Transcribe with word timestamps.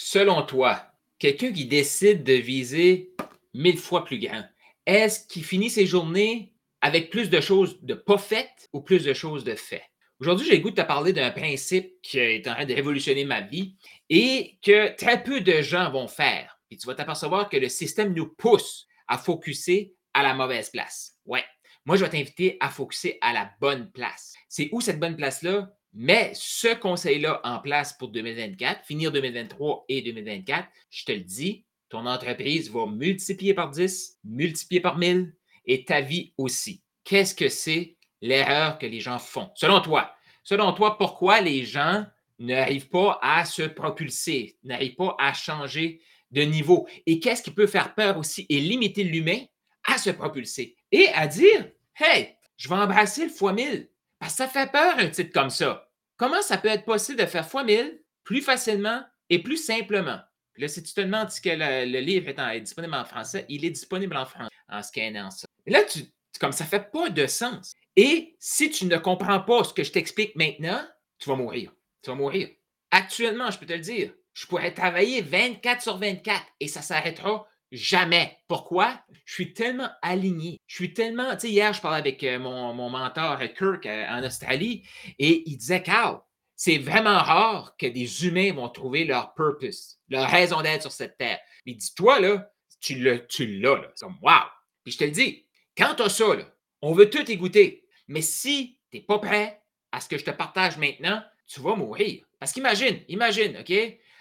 selon 0.00 0.42
toi, 0.42 0.92
quelqu'un 1.18 1.52
qui 1.52 1.66
décide 1.66 2.22
de 2.22 2.34
viser 2.34 3.16
mille 3.52 3.78
fois 3.78 4.04
plus 4.04 4.20
grand, 4.20 4.44
est-ce 4.86 5.26
qu'il 5.26 5.44
finit 5.44 5.70
ses 5.70 5.86
journées 5.86 6.54
avec 6.80 7.10
plus 7.10 7.30
de 7.30 7.40
choses 7.40 7.82
de 7.82 7.94
pas 7.94 8.16
faites 8.16 8.68
ou 8.72 8.80
plus 8.80 9.04
de 9.04 9.12
choses 9.12 9.42
de 9.42 9.56
faites? 9.56 9.82
Aujourd'hui, 10.20 10.46
j'ai 10.46 10.56
le 10.56 10.62
goût 10.62 10.70
de 10.70 10.80
te 10.80 10.86
parler 10.86 11.12
d'un 11.12 11.32
principe 11.32 12.00
qui 12.00 12.20
est 12.20 12.46
en 12.46 12.54
train 12.54 12.64
de 12.64 12.74
révolutionner 12.74 13.24
ma 13.24 13.40
vie 13.40 13.74
et 14.08 14.58
que 14.62 14.94
très 14.94 15.20
peu 15.20 15.40
de 15.40 15.62
gens 15.62 15.90
vont 15.90 16.06
faire. 16.06 16.60
Et 16.70 16.76
tu 16.76 16.86
vas 16.86 16.94
t'apercevoir 16.94 17.48
que 17.48 17.56
le 17.56 17.68
système 17.68 18.14
nous 18.14 18.28
pousse 18.28 18.86
à 19.08 19.18
focuser 19.18 19.96
à 20.14 20.22
la 20.22 20.32
mauvaise 20.32 20.70
place. 20.70 21.16
Ouais. 21.26 21.44
Moi, 21.86 21.96
je 21.96 22.04
vais 22.04 22.10
t'inviter 22.10 22.56
à 22.60 22.68
focuser 22.68 23.18
à 23.20 23.32
la 23.32 23.50
bonne 23.60 23.90
place. 23.90 24.34
C'est 24.48 24.68
où 24.70 24.80
cette 24.80 25.00
bonne 25.00 25.16
place-là? 25.16 25.76
Mets 25.94 26.32
ce 26.34 26.74
conseil-là 26.74 27.40
en 27.44 27.58
place 27.60 27.92
pour 27.94 28.08
2024, 28.08 28.84
finir 28.84 29.10
2023 29.10 29.86
et 29.88 30.02
2024. 30.02 30.68
Je 30.90 31.04
te 31.04 31.12
le 31.12 31.20
dis, 31.20 31.64
ton 31.88 32.06
entreprise 32.06 32.70
va 32.70 32.86
multiplier 32.86 33.54
par 33.54 33.70
10, 33.70 34.18
multiplier 34.24 34.80
par 34.80 34.98
1000 34.98 35.34
et 35.64 35.84
ta 35.84 36.00
vie 36.00 36.34
aussi. 36.36 36.82
Qu'est-ce 37.04 37.34
que 37.34 37.48
c'est 37.48 37.96
l'erreur 38.20 38.78
que 38.78 38.86
les 38.86 39.00
gens 39.00 39.18
font? 39.18 39.50
Selon 39.54 39.80
toi, 39.80 40.14
selon 40.44 40.72
toi, 40.72 40.98
pourquoi 40.98 41.40
les 41.40 41.64
gens 41.64 42.04
n'arrivent 42.38 42.90
pas 42.90 43.18
à 43.22 43.44
se 43.44 43.62
propulser, 43.62 44.58
n'arrivent 44.64 44.96
pas 44.96 45.16
à 45.18 45.32
changer 45.32 46.02
de 46.30 46.42
niveau? 46.42 46.86
Et 47.06 47.18
qu'est-ce 47.18 47.42
qui 47.42 47.50
peut 47.50 47.66
faire 47.66 47.94
peur 47.94 48.18
aussi 48.18 48.44
et 48.50 48.60
limiter 48.60 49.04
l'humain 49.04 49.40
à 49.84 49.96
se 49.96 50.10
propulser 50.10 50.76
et 50.92 51.08
à 51.08 51.26
dire 51.26 51.70
Hey, 51.96 52.36
je 52.58 52.68
vais 52.68 52.74
embrasser 52.74 53.24
le 53.24 53.30
fois 53.30 53.54
1000 53.54 53.88
parce 54.18 54.32
que 54.32 54.38
ça 54.38 54.48
fait 54.48 54.70
peur 54.70 54.98
un 54.98 55.08
titre 55.08 55.32
comme 55.32 55.50
ça. 55.50 55.87
Comment 56.18 56.42
ça 56.42 56.58
peut 56.58 56.68
être 56.68 56.84
possible 56.84 57.18
de 57.18 57.26
faire 57.26 57.48
fois 57.48 57.64
1000 57.64 58.02
plus 58.24 58.42
facilement 58.42 59.02
et 59.30 59.42
plus 59.42 59.56
simplement? 59.56 60.18
là, 60.58 60.66
si 60.66 60.82
tu 60.82 60.92
te 60.92 61.00
demandes 61.00 61.30
si 61.30 61.40
que 61.40 61.50
le, 61.50 62.00
livre 62.00 62.28
est, 62.28 62.60
disponible 62.60 62.94
en 62.94 63.04
français, 63.04 63.46
il 63.48 63.64
est 63.64 63.70
disponible 63.70 64.16
en 64.16 64.26
français 64.26 64.50
en 64.68 64.82
scannant 64.82 65.30
ça. 65.30 65.46
là, 65.66 65.84
tu, 65.84 66.00
comme 66.40 66.52
ça 66.52 66.64
fait 66.64 66.90
pas 66.90 67.10
de 67.10 67.26
sens. 67.26 67.74
Et 67.94 68.36
si 68.40 68.68
tu 68.70 68.86
ne 68.86 68.96
comprends 68.96 69.40
pas 69.40 69.64
ce 69.64 69.72
que 69.72 69.84
je 69.84 69.92
t'explique 69.92 70.34
maintenant, 70.36 70.84
tu 71.18 71.28
vas 71.28 71.36
mourir. 71.36 71.72
Tu 72.02 72.10
vas 72.10 72.16
mourir. 72.16 72.48
Actuellement, 72.90 73.50
je 73.50 73.58
peux 73.58 73.66
te 73.66 73.72
le 73.72 73.78
dire, 73.78 74.12
je 74.34 74.46
pourrais 74.46 74.74
travailler 74.74 75.22
24 75.22 75.82
sur 75.82 75.96
24 75.98 76.44
et 76.60 76.68
ça 76.68 76.82
s'arrêtera 76.82 77.46
Jamais. 77.70 78.38
Pourquoi? 78.48 78.98
Je 79.24 79.34
suis 79.34 79.52
tellement 79.52 79.90
aligné. 80.00 80.60
Je 80.66 80.74
suis 80.74 80.94
tellement. 80.94 81.36
Tu 81.36 81.48
hier, 81.48 81.72
je 81.72 81.80
parlais 81.80 81.98
avec 81.98 82.22
euh, 82.24 82.38
mon, 82.38 82.88
mentor 82.88 83.38
euh, 83.40 83.46
Kirk 83.48 83.84
euh, 83.84 84.06
en 84.08 84.24
Australie 84.24 84.84
et 85.18 85.42
il 85.46 85.56
disait 85.58 85.82
Carl, 85.82 86.20
c'est 86.56 86.78
vraiment 86.78 87.18
rare 87.18 87.76
que 87.76 87.86
des 87.86 88.26
humains 88.26 88.52
vont 88.52 88.68
trouver 88.68 89.04
leur 89.04 89.34
purpose, 89.34 89.98
leur 90.08 90.28
raison 90.28 90.62
d'être 90.62 90.82
sur 90.82 90.92
cette 90.92 91.18
terre. 91.18 91.38
Il 91.66 91.76
dit 91.76 91.94
Toi, 91.94 92.20
là, 92.20 92.50
tu 92.80 92.98
l'as, 92.98 93.18
tu 93.18 93.46
l'as. 93.60 93.76
Là. 93.76 93.92
Comme 94.00 94.18
Wow! 94.22 94.48
Puis 94.82 94.94
je 94.94 94.98
te 94.98 95.04
le 95.04 95.10
dis, 95.10 95.46
quand 95.76 95.94
tu 95.94 96.02
as 96.02 96.08
ça, 96.08 96.34
là, 96.34 96.44
on 96.80 96.92
veut 96.92 97.10
tout 97.10 97.30
écouter. 97.30 97.84
Mais 98.08 98.22
si 98.22 98.80
tu 98.90 98.96
n'es 98.96 99.02
pas 99.02 99.18
prêt 99.18 99.62
à 99.92 100.00
ce 100.00 100.08
que 100.08 100.16
je 100.16 100.24
te 100.24 100.30
partage 100.30 100.78
maintenant, 100.78 101.22
tu 101.46 101.60
vas 101.60 101.74
mourir. 101.74 102.24
Parce 102.38 102.52
qu'imagine, 102.52 103.00
imagine, 103.08 103.58
OK? 103.58 103.72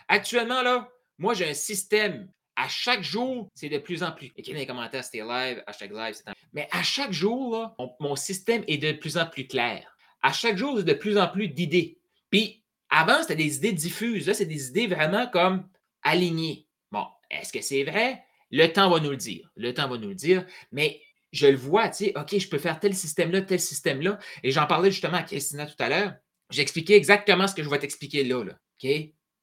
Actuellement, 0.07 0.61
là, 0.61 0.89
moi, 1.17 1.33
j'ai 1.33 1.49
un 1.49 1.53
système 1.53 2.29
à 2.57 2.67
chaque 2.67 3.03
jour, 3.03 3.49
c'est 3.53 3.69
de 3.69 3.77
plus 3.77 4.01
en 4.01 4.11
plus. 4.11 4.31
Écrivez 4.35 4.53
dans 4.55 4.61
les 4.61 4.67
commentaires, 4.67 5.03
c'était 5.03 5.23
live, 5.23 5.63
hashtag 5.67 5.91
live, 5.93 6.15
c'est 6.15 6.33
Mais 6.53 6.67
à 6.71 6.81
chaque 6.81 7.13
jour, 7.13 7.75
mon 7.99 8.15
système 8.15 8.63
est 8.67 8.79
de 8.79 8.93
plus 8.93 9.15
en 9.17 9.27
plus 9.27 9.47
clair. 9.47 9.95
À 10.23 10.33
chaque 10.33 10.57
jour, 10.57 10.75
j'ai 10.75 10.83
de 10.83 10.93
plus 10.93 11.19
en 11.19 11.27
plus 11.27 11.49
d'idées. 11.49 11.99
Puis 12.31 12.63
avant, 12.89 13.21
c'était 13.21 13.35
des 13.35 13.57
idées 13.57 13.73
diffuses. 13.73 14.25
Là, 14.27 14.33
c'est 14.33 14.47
des 14.47 14.69
idées 14.69 14.87
vraiment 14.87 15.27
comme 15.27 15.69
alignées. 16.01 16.67
Bon, 16.91 17.05
est-ce 17.29 17.53
que 17.53 17.61
c'est 17.61 17.83
vrai? 17.83 18.23
Le 18.49 18.65
temps 18.67 18.89
va 18.89 18.99
nous 18.99 19.11
le 19.11 19.17
dire. 19.17 19.51
Le 19.55 19.71
temps 19.73 19.87
va 19.87 19.99
nous 19.99 20.09
le 20.09 20.15
dire. 20.15 20.43
Mais 20.71 20.99
je 21.31 21.45
le 21.45 21.57
vois, 21.57 21.89
tu 21.89 22.05
sais, 22.05 22.13
OK, 22.15 22.39
je 22.39 22.47
peux 22.47 22.57
faire 22.57 22.79
tel 22.79 22.95
système-là, 22.95 23.41
tel 23.41 23.59
système-là. 23.59 24.17
Et 24.41 24.49
j'en 24.49 24.65
parlais 24.65 24.89
justement 24.89 25.17
à 25.17 25.23
Christina 25.23 25.67
tout 25.67 25.75
à 25.77 25.89
l'heure. 25.89 26.13
J'expliquais 26.49 26.95
exactement 26.95 27.47
ce 27.47 27.53
que 27.53 27.61
je 27.61 27.69
vais 27.69 27.77
t'expliquer 27.77 28.23
là, 28.23 28.43
là. 28.43 28.53
OK? 28.83 28.89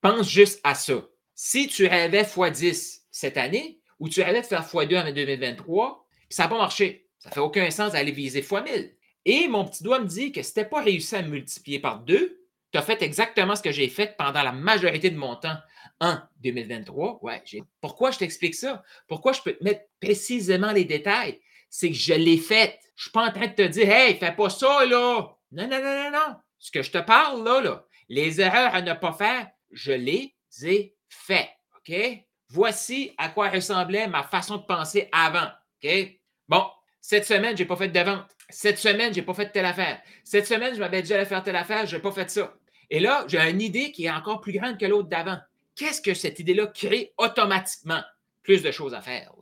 Pense 0.00 0.28
juste 0.28 0.61
à 0.65 0.75
ça. 0.75 1.06
Si 1.37 1.69
tu 1.69 1.87
rêvais 1.87 2.22
x10 2.22 3.03
cette 3.14 3.36
année 3.36 3.80
ou 4.00 4.08
tu 4.08 4.22
allais 4.22 4.42
te 4.42 4.48
faire 4.48 4.66
x2 4.66 5.08
en 5.08 5.12
2023, 5.12 6.06
puis 6.10 6.26
ça 6.30 6.44
n'a 6.44 6.48
pas 6.48 6.58
marché. 6.58 7.06
Ça 7.19 7.28
ne 7.30 7.34
fait 7.34 7.41
aucun 7.41 7.70
sens 7.70 7.92
d'aller 7.92 8.12
viser 8.12 8.41
x1000. 8.41 8.92
Et 9.25 9.48
mon 9.48 9.64
petit 9.64 9.82
doigt 9.82 10.00
me 10.00 10.06
dit 10.06 10.32
que 10.32 10.42
si 10.42 10.52
tu 10.52 10.64
pas 10.64 10.82
réussi 10.82 11.14
à 11.16 11.22
multiplier 11.22 11.78
par 11.78 12.00
deux, 12.00 12.41
tu 12.72 12.78
as 12.78 12.82
fait 12.82 13.02
exactement 13.02 13.54
ce 13.54 13.62
que 13.62 13.70
j'ai 13.70 13.88
fait 13.88 14.16
pendant 14.19 14.42
la 14.42 14.52
majorité 14.52 15.10
de 15.10 15.16
mon 15.16 15.36
temps 15.36 15.56
en 16.00 16.19
2023. 16.42 17.20
Ouais, 17.22 17.42
Pourquoi 17.80 18.10
je 18.10 18.19
t'explique 18.19 18.56
ça? 18.56 18.82
Pourquoi 19.06 19.32
je 19.32 19.41
peux 19.41 19.52
te 19.52 19.62
mettre 19.62 19.82
précisément 20.00 20.72
les 20.72 20.84
détails? 20.84 21.41
C'est 21.70 21.91
que 21.91 21.96
je 21.96 22.14
l'ai 22.14 22.36
fait. 22.36 22.78
Je 22.96 23.00
ne 23.00 23.02
suis 23.02 23.10
pas 23.10 23.28
en 23.28 23.32
train 23.32 23.46
de 23.46 23.54
te 23.54 23.62
dire 23.62 23.88
Hey, 23.88 24.16
fais 24.16 24.32
pas 24.32 24.50
ça, 24.50 24.84
là. 24.84 25.28
Non, 25.52 25.69
non, 25.69 25.82
non, 25.82 26.02
non, 26.02 26.10
non. 26.10 26.36
Ce 26.58 26.70
que 26.70 26.82
je 26.82 26.91
te 26.91 26.98
parle, 26.98 27.44
là, 27.44 27.60
là 27.60 27.86
les 28.08 28.41
erreurs 28.41 28.75
à 28.75 28.82
ne 28.82 28.92
pas 28.92 29.12
faire, 29.12 29.48
je 29.70 29.92
les 29.92 30.34
ai 30.62 30.94
faites. 31.08 31.50
OK? 31.76 31.94
Voici 32.54 33.12
à 33.19 33.31
quoi 33.31 33.48
ressemblait 33.48 34.06
ma 34.06 34.22
façon 34.22 34.59
de 34.59 34.62
penser 34.62 35.09
avant. 35.10 35.48
OK? 35.82 35.91
Bon, 36.48 36.65
cette 37.00 37.25
semaine, 37.25 37.56
je 37.56 37.65
n'ai 37.65 37.66
pas 37.69 37.75
fait 37.75 37.88
de 37.88 37.98
vente. 37.98 38.31
Cette 38.48 38.78
semaine, 38.78 39.12
je 39.12 39.19
n'ai 39.19 39.26
pas 39.26 39.34
fait 39.34 39.50
telle 39.50 39.65
affaire. 39.65 40.00
Cette 40.22 40.47
semaine, 40.47 40.72
je 40.72 40.78
m'avais 40.78 41.03
déjà 41.03 41.19
à 41.19 41.25
faire 41.25 41.43
telle 41.43 41.56
affaire, 41.56 41.84
je 41.84 41.97
n'ai 41.97 42.00
pas 42.00 42.12
fait 42.12 42.31
ça. 42.31 42.54
Et 42.91 43.00
là, 43.00 43.25
j'ai 43.26 43.41
une 43.41 43.60
idée 43.60 43.91
qui 43.91 44.04
est 44.04 44.10
encore 44.10 44.41
plus 44.41 44.53
grande 44.53 44.78
que 44.78 44.87
l'autre 44.87 45.09
d'avant. 45.09 45.38
Qu'est-ce 45.75 46.00
que 46.00 46.14
cette 46.14 46.38
idée-là 46.38 46.69
crée 46.69 47.12
automatiquement? 47.19 48.03
Plus 48.44 48.62
de 48.62 48.70
choses 48.70 48.94
à 48.94 49.00
faire. 49.00 49.32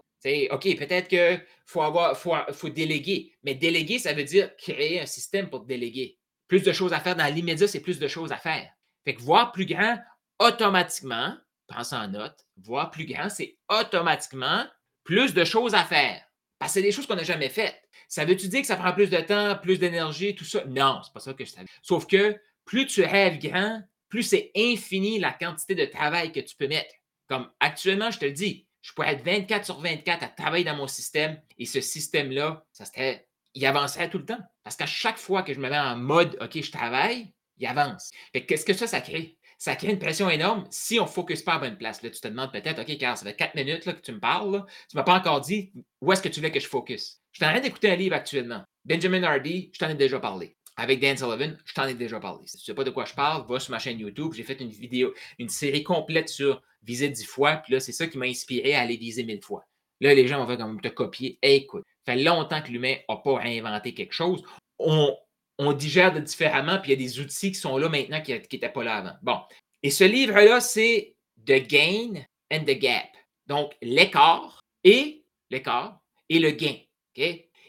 OK, 0.50 0.76
peut-être 0.78 1.08
qu'il 1.08 1.44
faut, 1.66 1.82
faut, 2.14 2.34
faut 2.50 2.68
déléguer, 2.70 3.34
mais 3.44 3.54
déléguer, 3.54 3.98
ça 3.98 4.14
veut 4.14 4.24
dire 4.24 4.56
créer 4.56 5.02
un 5.02 5.06
système 5.06 5.50
pour 5.50 5.66
déléguer. 5.66 6.16
Plus 6.48 6.62
de 6.62 6.72
choses 6.72 6.94
à 6.94 7.00
faire 7.00 7.16
dans 7.16 7.34
l'immédiat, 7.34 7.68
c'est 7.68 7.80
plus 7.80 7.98
de 7.98 8.08
choses 8.08 8.32
à 8.32 8.38
faire. 8.38 8.70
Fait 9.04 9.14
que 9.14 9.20
voir 9.20 9.52
plus 9.52 9.66
grand, 9.66 9.98
automatiquement, 10.38 11.36
pense 11.72 11.92
en 11.92 12.08
note, 12.08 12.46
voir 12.56 12.90
plus 12.90 13.06
grand, 13.06 13.28
c'est 13.28 13.56
automatiquement 13.68 14.66
plus 15.04 15.34
de 15.34 15.44
choses 15.44 15.74
à 15.74 15.84
faire. 15.84 16.22
Parce 16.58 16.72
que 16.72 16.74
c'est 16.74 16.82
des 16.82 16.92
choses 16.92 17.06
qu'on 17.06 17.16
n'a 17.16 17.24
jamais 17.24 17.48
faites. 17.48 17.82
Ça 18.08 18.24
veut-tu 18.24 18.48
dire 18.48 18.60
que 18.60 18.66
ça 18.66 18.76
prend 18.76 18.92
plus 18.92 19.10
de 19.10 19.20
temps, 19.20 19.56
plus 19.60 19.78
d'énergie, 19.78 20.34
tout 20.34 20.44
ça? 20.44 20.64
Non, 20.66 21.00
c'est 21.02 21.12
pas 21.12 21.20
ça 21.20 21.34
que 21.34 21.44
je 21.44 21.50
savais. 21.50 21.66
Sauf 21.82 22.06
que 22.06 22.38
plus 22.64 22.86
tu 22.86 23.02
rêves 23.02 23.38
grand, 23.38 23.82
plus 24.08 24.22
c'est 24.22 24.52
infini 24.54 25.18
la 25.18 25.32
quantité 25.32 25.74
de 25.74 25.86
travail 25.86 26.30
que 26.30 26.40
tu 26.40 26.54
peux 26.54 26.68
mettre. 26.68 26.94
Comme 27.26 27.50
actuellement, 27.60 28.10
je 28.10 28.18
te 28.18 28.24
le 28.26 28.32
dis, 28.32 28.68
je 28.82 28.92
pourrais 28.92 29.14
être 29.14 29.24
24 29.24 29.64
sur 29.64 29.80
24 29.80 30.22
à 30.22 30.28
travailler 30.28 30.64
dans 30.64 30.76
mon 30.76 30.86
système 30.86 31.40
et 31.58 31.66
ce 31.66 31.80
système-là, 31.80 32.64
ça 32.72 32.84
serait, 32.84 33.26
il 33.54 33.64
avancerait 33.64 34.10
tout 34.10 34.18
le 34.18 34.26
temps. 34.26 34.40
Parce 34.62 34.76
qu'à 34.76 34.86
chaque 34.86 35.18
fois 35.18 35.42
que 35.42 35.54
je 35.54 35.60
me 35.60 35.70
mets 35.70 35.78
en 35.78 35.96
mode 35.96 36.36
OK, 36.40 36.60
je 36.62 36.70
travaille, 36.70 37.32
il 37.58 37.66
avance. 37.66 38.10
qu'est-ce 38.32 38.64
que 38.64 38.74
ça, 38.74 38.86
ça 38.86 39.00
crée? 39.00 39.38
Ça 39.62 39.76
crée 39.76 39.92
une 39.92 39.98
pression 40.00 40.28
énorme 40.28 40.66
si 40.70 40.98
on 40.98 41.04
ne 41.04 41.08
focus 41.08 41.40
pas 41.40 41.54
à 41.54 41.58
bonne 41.60 41.78
place. 41.78 42.02
Là, 42.02 42.10
tu 42.10 42.20
te 42.20 42.26
demandes 42.26 42.50
peut-être, 42.50 42.80
OK, 42.80 42.98
car 42.98 43.16
ça 43.16 43.24
fait 43.24 43.36
quatre 43.36 43.54
minutes 43.54 43.86
là, 43.86 43.92
que 43.92 44.00
tu 44.00 44.10
me 44.10 44.18
parles. 44.18 44.64
Tu 44.90 44.96
ne 44.96 45.00
m'as 45.00 45.04
pas 45.04 45.14
encore 45.14 45.40
dit 45.40 45.70
où 46.00 46.10
est-ce 46.10 46.20
que 46.20 46.28
tu 46.28 46.40
veux 46.40 46.48
que 46.48 46.58
je 46.58 46.66
focus. 46.66 47.20
Je 47.30 47.36
suis 47.36 47.46
en 47.46 47.52
train 47.52 47.60
d'écouter 47.60 47.92
un 47.92 47.94
livre 47.94 48.16
actuellement. 48.16 48.64
Benjamin 48.84 49.22
Hardy, 49.22 49.70
je 49.72 49.78
t'en 49.78 49.88
ai 49.88 49.94
déjà 49.94 50.18
parlé. 50.18 50.56
Avec 50.76 50.98
Dan 50.98 51.16
Sullivan, 51.16 51.56
je 51.64 51.74
t'en 51.74 51.86
ai 51.86 51.94
déjà 51.94 52.18
parlé. 52.18 52.44
Si 52.48 52.56
tu 52.56 52.62
ne 52.62 52.64
sais 52.64 52.74
pas 52.74 52.82
de 52.82 52.90
quoi 52.90 53.04
je 53.04 53.14
parle, 53.14 53.46
va 53.48 53.60
sur 53.60 53.70
ma 53.70 53.78
chaîne 53.78 54.00
YouTube. 54.00 54.32
J'ai 54.34 54.42
fait 54.42 54.60
une 54.60 54.70
vidéo, 54.70 55.14
une 55.38 55.48
série 55.48 55.84
complète 55.84 56.28
sur 56.28 56.60
viser 56.82 57.08
dix 57.08 57.24
fois. 57.24 57.58
Puis 57.58 57.74
là, 57.74 57.78
c'est 57.78 57.92
ça 57.92 58.08
qui 58.08 58.18
m'a 58.18 58.26
inspiré 58.26 58.74
à 58.74 58.80
aller 58.80 58.96
viser 58.96 59.22
mille 59.22 59.44
fois. 59.44 59.64
Là, 60.00 60.12
les 60.12 60.26
gens 60.26 60.40
vont 60.40 60.48
faire 60.48 60.58
comme 60.58 60.80
te 60.80 60.88
copier. 60.88 61.38
écoute, 61.40 61.84
ça 62.04 62.14
fait 62.14 62.24
longtemps 62.24 62.62
que 62.62 62.72
l'humain 62.72 62.96
n'a 63.08 63.16
pas 63.16 63.36
réinventé 63.36 63.94
quelque 63.94 64.12
chose. 64.12 64.42
On, 64.80 65.16
on 65.66 65.72
digère 65.72 66.12
de 66.12 66.20
différemment, 66.20 66.78
puis 66.78 66.92
il 66.92 67.00
y 67.00 67.04
a 67.04 67.08
des 67.08 67.20
outils 67.20 67.52
qui 67.52 67.58
sont 67.58 67.76
là 67.76 67.88
maintenant 67.88 68.20
qui 68.20 68.32
n'étaient 68.32 68.68
pas 68.68 68.84
là 68.84 68.96
avant. 68.96 69.14
Bon. 69.22 69.40
Et 69.82 69.90
ce 69.90 70.04
livre-là, 70.04 70.60
c'est 70.60 71.14
The 71.44 71.66
Gain 71.66 72.24
and 72.52 72.64
the 72.64 72.78
Gap. 72.78 73.08
Donc, 73.46 73.72
l'écart 73.82 74.60
et 74.84 75.24
l'écart 75.50 76.00
et 76.28 76.38
le 76.38 76.50
gain. 76.50 76.76
OK? 77.16 77.24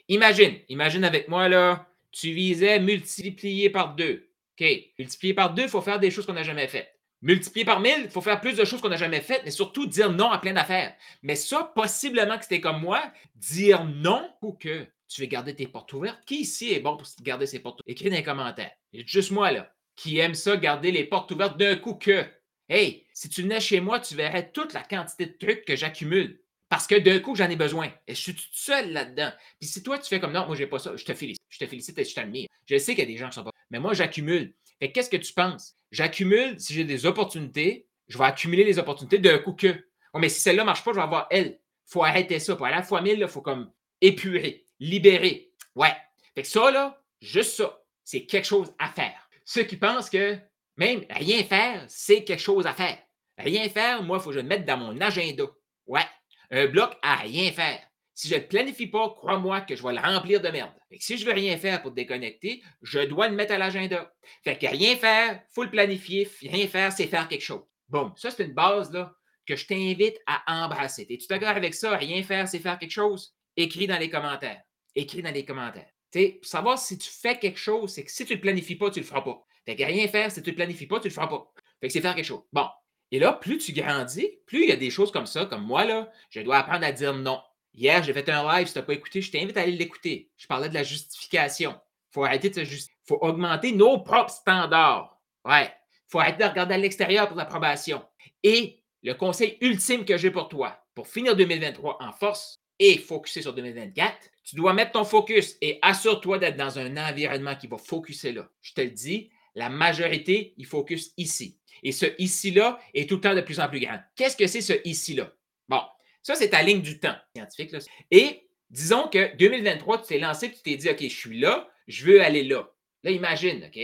Imagine, 0.07 0.59
imagine 0.69 1.03
avec 1.03 1.27
moi, 1.27 1.49
là, 1.49 1.87
tu 2.11 2.31
visais 2.31 2.79
multiplier 2.79 3.69
par 3.69 3.95
deux. 3.95 4.29
OK? 4.59 4.67
Multiplier 4.99 5.33
par 5.33 5.53
deux, 5.53 5.63
il 5.63 5.69
faut 5.69 5.81
faire 5.81 5.99
des 5.99 6.11
choses 6.11 6.25
qu'on 6.25 6.33
n'a 6.33 6.43
jamais 6.43 6.67
faites. 6.67 6.89
Multiplier 7.21 7.65
par 7.65 7.79
mille, 7.79 8.01
il 8.03 8.09
faut 8.09 8.21
faire 8.21 8.41
plus 8.41 8.57
de 8.57 8.65
choses 8.65 8.81
qu'on 8.81 8.89
n'a 8.89 8.97
jamais 8.97 9.21
faites, 9.21 9.43
mais 9.45 9.51
surtout 9.51 9.85
dire 9.85 10.11
non 10.11 10.29
à 10.29 10.39
plein 10.39 10.53
d'affaires. 10.53 10.93
Mais 11.21 11.35
ça, 11.35 11.71
possiblement 11.73 12.37
que 12.37 12.43
c'était 12.43 12.59
comme 12.59 12.81
moi, 12.81 13.01
dire 13.35 13.85
non 13.85 14.29
ou 14.41 14.53
que 14.53 14.85
tu 15.13 15.21
veux 15.21 15.27
garder 15.27 15.55
tes 15.55 15.67
portes 15.67 15.91
ouvertes? 15.93 16.21
Qui 16.25 16.41
ici 16.41 16.73
est 16.73 16.79
bon 16.79 16.97
pour 16.97 17.07
garder 17.21 17.45
ses 17.45 17.59
portes 17.59 17.79
ouvertes? 17.81 17.89
Écris 17.89 18.09
dans 18.09 18.15
les 18.15 18.23
commentaires. 18.23 18.71
Juste 18.93 19.31
moi, 19.31 19.51
là, 19.51 19.73
qui 19.95 20.19
aime 20.19 20.33
ça, 20.33 20.57
garder 20.57 20.91
les 20.91 21.03
portes 21.03 21.31
ouvertes 21.31 21.57
d'un 21.57 21.75
coup 21.75 21.95
que. 21.95 22.25
Hey, 22.69 23.05
si 23.13 23.29
tu 23.29 23.43
venais 23.43 23.59
chez 23.59 23.79
moi, 23.79 23.99
tu 23.99 24.15
verrais 24.15 24.51
toute 24.51 24.73
la 24.73 24.83
quantité 24.83 25.25
de 25.25 25.33
trucs 25.33 25.65
que 25.65 25.75
j'accumule. 25.75 26.39
Parce 26.69 26.87
que 26.87 26.95
d'un 26.95 27.19
coup, 27.19 27.35
j'en 27.35 27.49
ai 27.49 27.55
besoin. 27.55 27.91
Et 28.07 28.15
je 28.15 28.21
suis 28.21 28.33
tout 28.33 28.41
seul 28.51 28.91
là-dedans. 28.91 29.31
Puis 29.59 29.69
si 29.69 29.83
toi, 29.83 29.99
tu 29.99 30.07
fais 30.07 30.19
comme 30.19 30.31
non, 30.31 30.47
moi, 30.47 30.55
j'ai 30.55 30.65
pas 30.65 30.79
ça, 30.79 30.95
je 30.95 31.05
te 31.05 31.13
félicite. 31.13 31.41
Je 31.49 31.59
te 31.59 31.67
félicite 31.67 31.97
et 31.99 32.03
je 32.03 32.15
t'admire. 32.15 32.47
Je 32.65 32.77
sais 32.77 32.95
qu'il 32.95 33.03
y 33.03 33.07
a 33.07 33.11
des 33.11 33.17
gens 33.17 33.29
qui 33.29 33.35
sont 33.35 33.43
pas. 33.43 33.51
Mais 33.69 33.79
moi, 33.79 33.93
j'accumule. 33.93 34.53
Et 34.81 34.91
qu'est-ce 34.91 35.09
que 35.09 35.17
tu 35.17 35.33
penses? 35.33 35.75
J'accumule 35.91 36.59
si 36.59 36.73
j'ai 36.73 36.83
des 36.83 37.05
opportunités 37.05 37.87
je 38.07 38.17
vais 38.17 38.25
accumuler 38.25 38.63
les 38.63 38.79
opportunités 38.79 39.19
d'un 39.19 39.39
coup 39.39 39.53
que. 39.53 39.85
mais 40.17 40.29
si 40.29 40.41
celle-là 40.41 40.63
ne 40.63 40.67
marche 40.67 40.83
pas, 40.83 40.91
je 40.91 40.97
vais 40.97 41.03
avoir 41.03 41.27
elle. 41.29 41.59
Il 41.87 41.91
faut 41.91 42.03
arrêter 42.03 42.39
ça. 42.39 42.55
Pour 42.55 42.65
aller 42.65 42.75
à 42.75 42.79
la 42.79 42.83
fois 42.83 43.01
1000, 43.01 43.19
il 43.19 43.27
faut 43.27 43.41
comme 43.41 43.71
épurer, 44.01 44.67
libérer. 44.83 45.51
Ouais. 45.75 45.95
Fait 46.35 46.41
que 46.41 46.47
ça, 46.47 46.69
là, 46.69 47.01
juste 47.21 47.55
ça, 47.55 47.81
c'est 48.03 48.25
quelque 48.25 48.45
chose 48.45 48.73
à 48.79 48.89
faire. 48.89 49.29
Ceux 49.45 49.63
qui 49.63 49.77
pensent 49.77 50.09
que 50.09 50.37
même 50.75 51.05
rien 51.09 51.43
faire, 51.43 51.85
c'est 51.87 52.23
quelque 52.23 52.41
chose 52.41 52.67
à 52.67 52.73
faire. 52.73 52.97
Rien 53.37 53.69
faire, 53.69 54.03
moi, 54.03 54.17
il 54.17 54.23
faut 54.23 54.29
que 54.29 54.35
je 54.35 54.41
le 54.41 54.47
mette 54.47 54.65
dans 54.65 54.77
mon 54.77 54.99
agenda. 54.99 55.45
Ouais. 55.87 56.05
Un 56.51 56.67
bloc 56.67 56.95
à 57.01 57.15
rien 57.15 57.51
faire. 57.51 57.79
Si 58.13 58.27
je 58.27 58.35
ne 58.35 58.41
le 58.41 58.47
planifie 58.47 58.87
pas, 58.87 59.09
crois-moi 59.09 59.61
que 59.61 59.75
je 59.75 59.81
vais 59.81 59.93
le 59.93 59.99
remplir 59.99 60.39
de 60.39 60.49
merde. 60.49 60.71
Fait 60.89 60.97
que 60.97 61.03
si 61.03 61.17
je 61.17 61.25
veux 61.25 61.33
rien 61.33 61.57
faire 61.57 61.81
pour 61.81 61.91
te 61.91 61.95
déconnecter, 61.95 62.61
je 62.83 62.99
dois 62.99 63.27
le 63.27 63.35
mettre 63.35 63.53
à 63.53 63.57
l'agenda. 63.57 64.13
Fait 64.43 64.57
que 64.57 64.67
rien 64.67 64.95
faire, 64.97 65.41
il 65.43 65.53
faut 65.53 65.63
le 65.63 65.71
planifier. 65.71 66.29
Rien 66.41 66.67
faire, 66.67 66.91
c'est 66.91 67.07
faire 67.07 67.27
quelque 67.27 67.41
chose. 67.41 67.63
Bon, 67.89 68.13
ça, 68.15 68.29
c'est 68.29 68.43
une 68.43 68.53
base 68.53 68.91
là, 68.91 69.15
que 69.47 69.55
je 69.55 69.65
t'invite 69.65 70.17
à 70.27 70.43
embrasser. 70.63 71.07
Es-tu 71.09 71.25
d'accord 71.27 71.49
avec 71.49 71.73
ça? 71.73 71.97
Rien 71.97 72.21
faire, 72.21 72.47
c'est 72.47 72.59
faire 72.59 72.77
quelque 72.77 72.91
chose? 72.91 73.33
Écris 73.55 73.87
dans 73.87 73.97
les 73.97 74.09
commentaires. 74.09 74.61
Écris 74.95 75.21
dans 75.21 75.31
les 75.31 75.45
commentaires. 75.45 75.89
sais, 76.11 76.39
pour 76.41 76.49
savoir 76.49 76.77
si 76.77 76.97
tu 76.97 77.09
fais 77.09 77.37
quelque 77.37 77.59
chose, 77.59 77.91
c'est 77.93 78.03
que 78.03 78.11
si 78.11 78.25
tu 78.25 78.33
ne 78.33 78.37
le 78.37 78.41
planifies 78.41 78.75
pas, 78.75 78.89
tu 78.89 78.99
ne 78.99 79.03
le 79.03 79.07
feras 79.07 79.21
pas. 79.21 79.43
Fait 79.65 79.75
que 79.75 79.83
rien 79.83 80.07
faire, 80.07 80.31
si 80.31 80.41
tu 80.41 80.49
ne 80.49 80.51
le 80.51 80.55
planifies 80.55 80.87
pas, 80.87 80.99
tu 80.99 81.07
ne 81.07 81.09
le 81.09 81.13
feras 81.13 81.27
pas. 81.27 81.51
Fait 81.81 81.87
que 81.87 81.93
c'est 81.93 82.01
faire 82.01 82.15
quelque 82.15 82.25
chose. 82.25 82.43
Bon. 82.51 82.67
Et 83.11 83.19
là, 83.19 83.33
plus 83.33 83.59
tu 83.59 83.73
grandis, 83.73 84.27
plus 84.45 84.63
il 84.63 84.69
y 84.69 84.71
a 84.71 84.75
des 84.75 84.89
choses 84.89 85.11
comme 85.11 85.27
ça, 85.27 85.45
comme 85.45 85.63
moi, 85.63 85.85
là, 85.85 86.11
je 86.29 86.41
dois 86.41 86.57
apprendre 86.57 86.85
à 86.85 86.91
dire 86.91 87.13
non. 87.13 87.41
Hier, 87.75 88.03
j'ai 88.03 88.13
fait 88.13 88.29
un 88.29 88.43
live, 88.43 88.67
si 88.67 88.73
tu 88.73 88.79
n'as 88.79 88.85
pas 88.85 88.93
écouté, 88.93 89.21
je 89.21 89.31
t'invite 89.31 89.57
à 89.57 89.61
aller 89.61 89.71
l'écouter. 89.73 90.31
Je 90.37 90.47
parlais 90.47 90.69
de 90.69 90.73
la 90.73 90.83
justification. 90.83 91.71
Il 91.71 92.13
faut 92.13 92.23
arrêter 92.23 92.49
de 92.49 92.55
se 92.55 92.63
justifier. 92.63 92.95
Il 93.05 93.07
faut 93.07 93.19
augmenter 93.21 93.71
nos 93.71 93.99
propres 93.99 94.31
standards. 94.31 95.19
Ouais. 95.45 95.65
Il 95.65 96.11
faut 96.11 96.19
arrêter 96.19 96.43
de 96.43 96.49
regarder 96.49 96.75
à 96.75 96.77
l'extérieur 96.77 97.27
pour 97.27 97.37
l'approbation. 97.37 98.03
Et 98.43 98.81
le 99.01 99.13
conseil 99.13 99.57
ultime 99.61 100.05
que 100.05 100.17
j'ai 100.17 100.31
pour 100.31 100.47
toi, 100.47 100.79
pour 100.95 101.07
finir 101.07 101.35
2023 101.35 101.97
en 102.01 102.13
force 102.13 102.62
et 102.79 102.97
focuser 102.97 103.41
sur 103.41 103.53
2024, 103.53 104.29
tu 104.43 104.55
dois 104.55 104.73
mettre 104.73 104.91
ton 104.91 105.05
focus 105.05 105.57
et 105.61 105.79
assure-toi 105.81 106.39
d'être 106.39 106.57
dans 106.57 106.77
un 106.79 106.97
environnement 106.97 107.55
qui 107.55 107.67
va 107.67 107.77
focuser 107.77 108.31
là. 108.31 108.49
Je 108.61 108.73
te 108.73 108.81
le 108.81 108.89
dis, 108.89 109.29
la 109.55 109.69
majorité, 109.69 110.53
il 110.57 110.65
focus 110.65 111.13
ici. 111.17 111.57
Et 111.83 111.91
ce 111.91 112.05
ici-là 112.17 112.79
est 112.93 113.07
tout 113.07 113.15
le 113.15 113.21
temps 113.21 113.35
de 113.35 113.41
plus 113.41 113.59
en 113.59 113.67
plus 113.67 113.79
grand. 113.79 113.99
Qu'est-ce 114.15 114.37
que 114.37 114.47
c'est 114.47 114.61
ce 114.61 114.73
ici-là? 114.85 115.33
Bon, 115.69 115.81
ça, 116.21 116.35
c'est 116.35 116.49
ta 116.49 116.61
ligne 116.61 116.81
du 116.81 116.99
temps 116.99 117.15
scientifique. 117.35 117.71
Là. 117.71 117.79
Et 118.11 118.47
disons 118.69 119.07
que 119.07 119.35
2023, 119.35 120.01
tu 120.01 120.07
t'es 120.07 120.19
lancé, 120.19 120.51
tu 120.51 120.61
t'es 120.61 120.75
dit, 120.75 120.89
OK, 120.89 121.01
je 121.01 121.07
suis 121.07 121.39
là, 121.39 121.69
je 121.87 122.05
veux 122.05 122.21
aller 122.21 122.43
là. 122.43 122.69
Là, 123.03 123.11
imagine, 123.11 123.65
OK? 123.65 123.75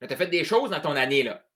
Là, 0.00 0.08
tu 0.08 0.12
as 0.12 0.16
fait 0.16 0.26
des 0.26 0.44
choses 0.44 0.70
dans 0.70 0.80
ton 0.80 0.96
année. 0.96 1.22
là. 1.22 1.46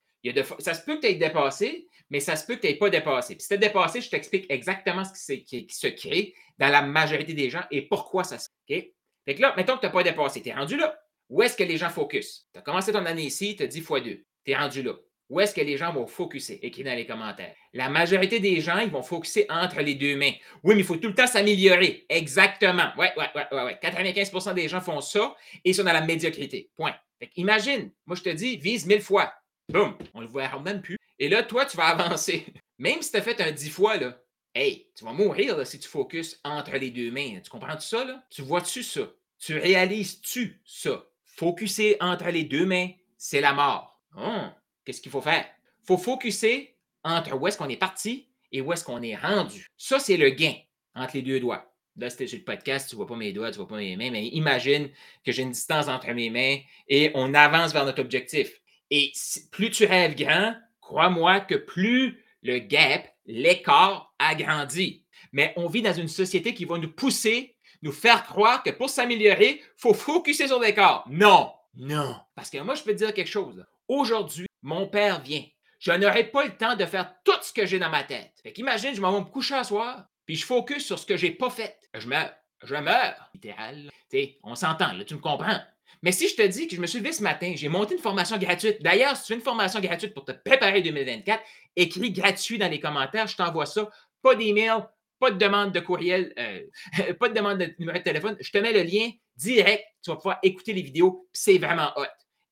Ça 0.58 0.74
se 0.74 0.84
peut 0.84 0.96
que 0.96 1.02
tu 1.02 1.06
aies 1.08 1.14
dépassé, 1.14 1.86
mais 2.10 2.20
ça 2.20 2.36
se 2.36 2.46
peut 2.46 2.56
que 2.56 2.62
tu 2.62 2.66
n'aies 2.68 2.76
pas 2.76 2.90
dépassé. 2.90 3.34
Puis 3.34 3.42
si 3.42 3.48
tu 3.48 3.54
as 3.54 3.58
dépassé, 3.58 4.00
je 4.00 4.10
t'explique 4.10 4.46
exactement 4.48 5.04
ce 5.04 5.32
qui, 5.32 5.66
se 5.70 5.86
crée 5.88 6.34
dans 6.58 6.68
la 6.68 6.82
majorité 6.82 7.34
des 7.34 7.50
gens 7.50 7.62
et 7.70 7.82
pourquoi 7.82 8.24
ça 8.24 8.38
se 8.38 8.48
crée. 8.66 8.94
Fait 9.24 9.34
que 9.34 9.42
là, 9.42 9.54
mettons 9.56 9.74
que 9.74 9.80
tu 9.80 9.86
n'as 9.86 9.92
pas 9.92 10.02
dépassé. 10.02 10.42
Tu 10.42 10.48
es 10.48 10.54
rendu 10.54 10.76
là. 10.76 10.98
Où 11.28 11.42
est-ce 11.42 11.56
que 11.56 11.64
les 11.64 11.76
gens 11.76 11.90
focus? 11.90 12.46
Tu 12.52 12.58
as 12.58 12.62
commencé 12.62 12.92
ton 12.92 13.04
année 13.04 13.24
ici, 13.24 13.54
tu 13.56 13.62
as 13.62 13.66
dit 13.66 13.82
x2. 13.82 14.24
Tu 14.44 14.50
es 14.50 14.56
rendu 14.56 14.82
là. 14.82 14.94
Où 15.28 15.40
est-ce 15.40 15.54
que 15.54 15.60
les 15.60 15.76
gens 15.76 15.92
vont 15.92 16.06
focuser? 16.06 16.64
Écris 16.66 16.84
dans 16.84 16.94
les 16.94 17.06
commentaires. 17.06 17.54
La 17.74 17.90
majorité 17.90 18.40
des 18.40 18.62
gens, 18.62 18.78
ils 18.78 18.90
vont 18.90 19.02
focuser 19.02 19.44
entre 19.50 19.80
les 19.82 19.94
deux 19.94 20.16
mains. 20.16 20.32
Oui, 20.64 20.74
mais 20.74 20.80
il 20.80 20.84
faut 20.84 20.96
tout 20.96 21.08
le 21.08 21.14
temps 21.14 21.26
s'améliorer. 21.26 22.06
Exactement. 22.08 22.90
Oui, 22.96 23.08
oui, 23.16 23.24
oui, 23.34 23.42
oui. 23.52 23.58
Ouais. 23.58 23.78
95% 23.82 24.54
des 24.54 24.68
gens 24.68 24.80
font 24.80 25.02
ça 25.02 25.36
et 25.64 25.74
sont 25.74 25.84
dans 25.84 25.92
la 25.92 26.00
médiocrité. 26.00 26.70
Point. 26.74 26.94
imagine, 27.36 27.90
moi 28.06 28.16
je 28.16 28.22
te 28.22 28.30
dis, 28.30 28.56
vise 28.56 28.86
mille 28.86 29.02
fois. 29.02 29.34
Boum, 29.68 29.98
on 30.14 30.22
le 30.22 30.26
voit 30.26 30.48
même 30.60 30.80
plus. 30.80 30.96
Et 31.18 31.28
là, 31.28 31.42
toi, 31.42 31.66
tu 31.66 31.76
vas 31.76 31.86
avancer. 31.86 32.46
Même 32.78 33.02
si 33.02 33.10
tu 33.10 33.16
as 33.16 33.22
fait 33.22 33.40
un 33.40 33.50
dix 33.50 33.70
fois, 33.70 33.96
là, 33.96 34.20
hey, 34.54 34.88
tu 34.94 35.04
vas 35.04 35.12
mourir 35.12 35.66
si 35.66 35.78
tu 35.78 35.88
focuses 35.88 36.40
entre 36.44 36.76
les 36.76 36.90
deux 36.90 37.10
mains. 37.10 37.40
Tu 37.42 37.50
comprends 37.50 37.74
tout 37.74 37.82
ça? 37.82 38.04
Là? 38.04 38.24
Tu 38.30 38.42
vois-tu 38.42 38.82
ça? 38.82 39.02
Tu 39.38 39.58
réalises-tu 39.58 40.60
ça? 40.64 41.04
Focuser 41.24 41.96
entre 42.00 42.28
les 42.28 42.44
deux 42.44 42.66
mains, 42.66 42.90
c'est 43.16 43.40
la 43.40 43.52
mort. 43.52 44.00
Hum 44.16 44.52
qu'est-ce 44.88 45.02
qu'il 45.02 45.12
faut 45.12 45.20
faire? 45.20 45.44
Il 45.82 45.86
faut 45.86 45.98
focuser 45.98 46.74
entre 47.04 47.36
où 47.36 47.46
est-ce 47.46 47.58
qu'on 47.58 47.68
est 47.68 47.76
parti 47.76 48.26
et 48.50 48.62
où 48.62 48.72
est-ce 48.72 48.82
qu'on 48.82 49.02
est 49.02 49.14
rendu. 49.14 49.66
Ça, 49.76 49.98
c'est 49.98 50.16
le 50.16 50.30
gain 50.30 50.54
entre 50.94 51.16
les 51.16 51.22
deux 51.22 51.40
doigts. 51.40 51.70
Là, 51.96 52.08
c'était 52.08 52.26
sur 52.26 52.38
le 52.38 52.44
podcast, 52.44 52.88
tu 52.88 52.94
ne 52.94 52.98
vois 52.98 53.06
pas 53.06 53.16
mes 53.16 53.34
doigts, 53.34 53.50
tu 53.50 53.58
ne 53.58 53.64
vois 53.64 53.68
pas 53.68 53.76
mes 53.76 53.96
mains, 53.96 54.10
mais 54.10 54.28
imagine 54.28 54.88
que 55.26 55.32
j'ai 55.32 55.42
une 55.42 55.50
distance 55.50 55.88
entre 55.88 56.10
mes 56.12 56.30
mains 56.30 56.56
et 56.88 57.10
on 57.14 57.34
avance 57.34 57.74
vers 57.74 57.84
notre 57.84 58.00
objectif. 58.00 58.62
Et 58.90 59.12
plus 59.50 59.70
tu 59.70 59.84
rêves 59.84 60.14
grand, 60.14 60.54
crois-moi 60.88 61.40
que 61.40 61.54
plus 61.54 62.24
le 62.42 62.58
gap, 62.60 63.06
l'écart 63.26 64.14
agrandit. 64.18 65.04
Mais 65.32 65.52
on 65.56 65.68
vit 65.68 65.82
dans 65.82 65.92
une 65.92 66.08
société 66.08 66.54
qui 66.54 66.64
va 66.64 66.78
nous 66.78 66.90
pousser, 66.90 67.56
nous 67.82 67.92
faire 67.92 68.24
croire 68.24 68.62
que 68.62 68.70
pour 68.70 68.88
s'améliorer, 68.88 69.60
il 69.60 69.64
faut 69.76 69.92
focuser 69.92 70.48
sur 70.48 70.58
l'écart. 70.58 71.04
Non, 71.10 71.52
non. 71.74 72.16
Parce 72.34 72.48
que 72.48 72.56
moi, 72.58 72.74
je 72.74 72.82
peux 72.82 72.92
te 72.92 72.96
dire 72.96 73.12
quelque 73.12 73.28
chose. 73.28 73.66
Aujourd'hui, 73.86 74.46
mon 74.62 74.86
père 74.86 75.20
vient. 75.20 75.44
Je 75.78 75.92
n'aurai 75.92 76.24
pas 76.24 76.46
le 76.46 76.56
temps 76.56 76.74
de 76.74 76.86
faire 76.86 77.14
tout 77.22 77.38
ce 77.42 77.52
que 77.52 77.66
j'ai 77.66 77.78
dans 77.78 77.90
ma 77.90 78.02
tête. 78.02 78.32
Fait 78.42 78.54
qu'imagine, 78.54 78.94
je 78.94 79.00
m'en 79.02 79.12
vais 79.12 79.20
me 79.20 79.26
coucher 79.26 79.56
à 79.56 79.64
soir, 79.64 80.06
puis 80.24 80.36
je 80.36 80.46
focus 80.46 80.86
sur 80.86 80.98
ce 80.98 81.04
que 81.04 81.18
j'ai 81.18 81.32
pas 81.32 81.50
fait. 81.50 81.78
Je 81.92 82.08
meurs. 82.08 82.32
Je 82.64 82.74
meurs. 82.74 83.30
Littéral. 83.34 83.90
sais, 84.10 84.38
on 84.42 84.54
s'entend, 84.54 84.94
là, 84.94 85.04
tu 85.04 85.14
me 85.14 85.20
comprends. 85.20 85.60
Mais 86.02 86.12
si 86.12 86.28
je 86.28 86.36
te 86.36 86.42
dis 86.42 86.68
que 86.68 86.76
je 86.76 86.80
me 86.80 86.86
suis 86.86 86.98
levé 86.98 87.12
ce 87.12 87.22
matin, 87.22 87.52
j'ai 87.56 87.68
monté 87.68 87.94
une 87.94 88.00
formation 88.00 88.38
gratuite. 88.38 88.82
D'ailleurs, 88.82 89.16
si 89.16 89.24
tu 89.24 89.32
veux 89.32 89.38
une 89.38 89.44
formation 89.44 89.80
gratuite 89.80 90.14
pour 90.14 90.24
te 90.24 90.32
préparer 90.32 90.82
2024, 90.82 91.42
écris 91.76 92.12
gratuit 92.12 92.58
dans 92.58 92.70
les 92.70 92.80
commentaires, 92.80 93.26
je 93.26 93.36
t'envoie 93.36 93.66
ça. 93.66 93.88
Pas 94.22 94.34
d'email, 94.34 94.84
pas 95.18 95.30
de 95.30 95.38
demande 95.38 95.72
de 95.72 95.80
courriel, 95.80 96.32
euh, 96.38 97.14
pas 97.20 97.28
de 97.28 97.34
demande 97.34 97.58
de 97.58 97.74
numéro 97.78 97.98
de 97.98 98.02
téléphone. 98.02 98.36
Je 98.40 98.50
te 98.50 98.58
mets 98.58 98.72
le 98.72 98.82
lien 98.82 99.10
direct. 99.36 99.84
Tu 100.02 100.10
vas 100.10 100.16
pouvoir 100.16 100.38
écouter 100.42 100.72
les 100.72 100.82
vidéos. 100.82 101.28
C'est 101.32 101.58
vraiment 101.58 101.92
hot. 101.96 102.04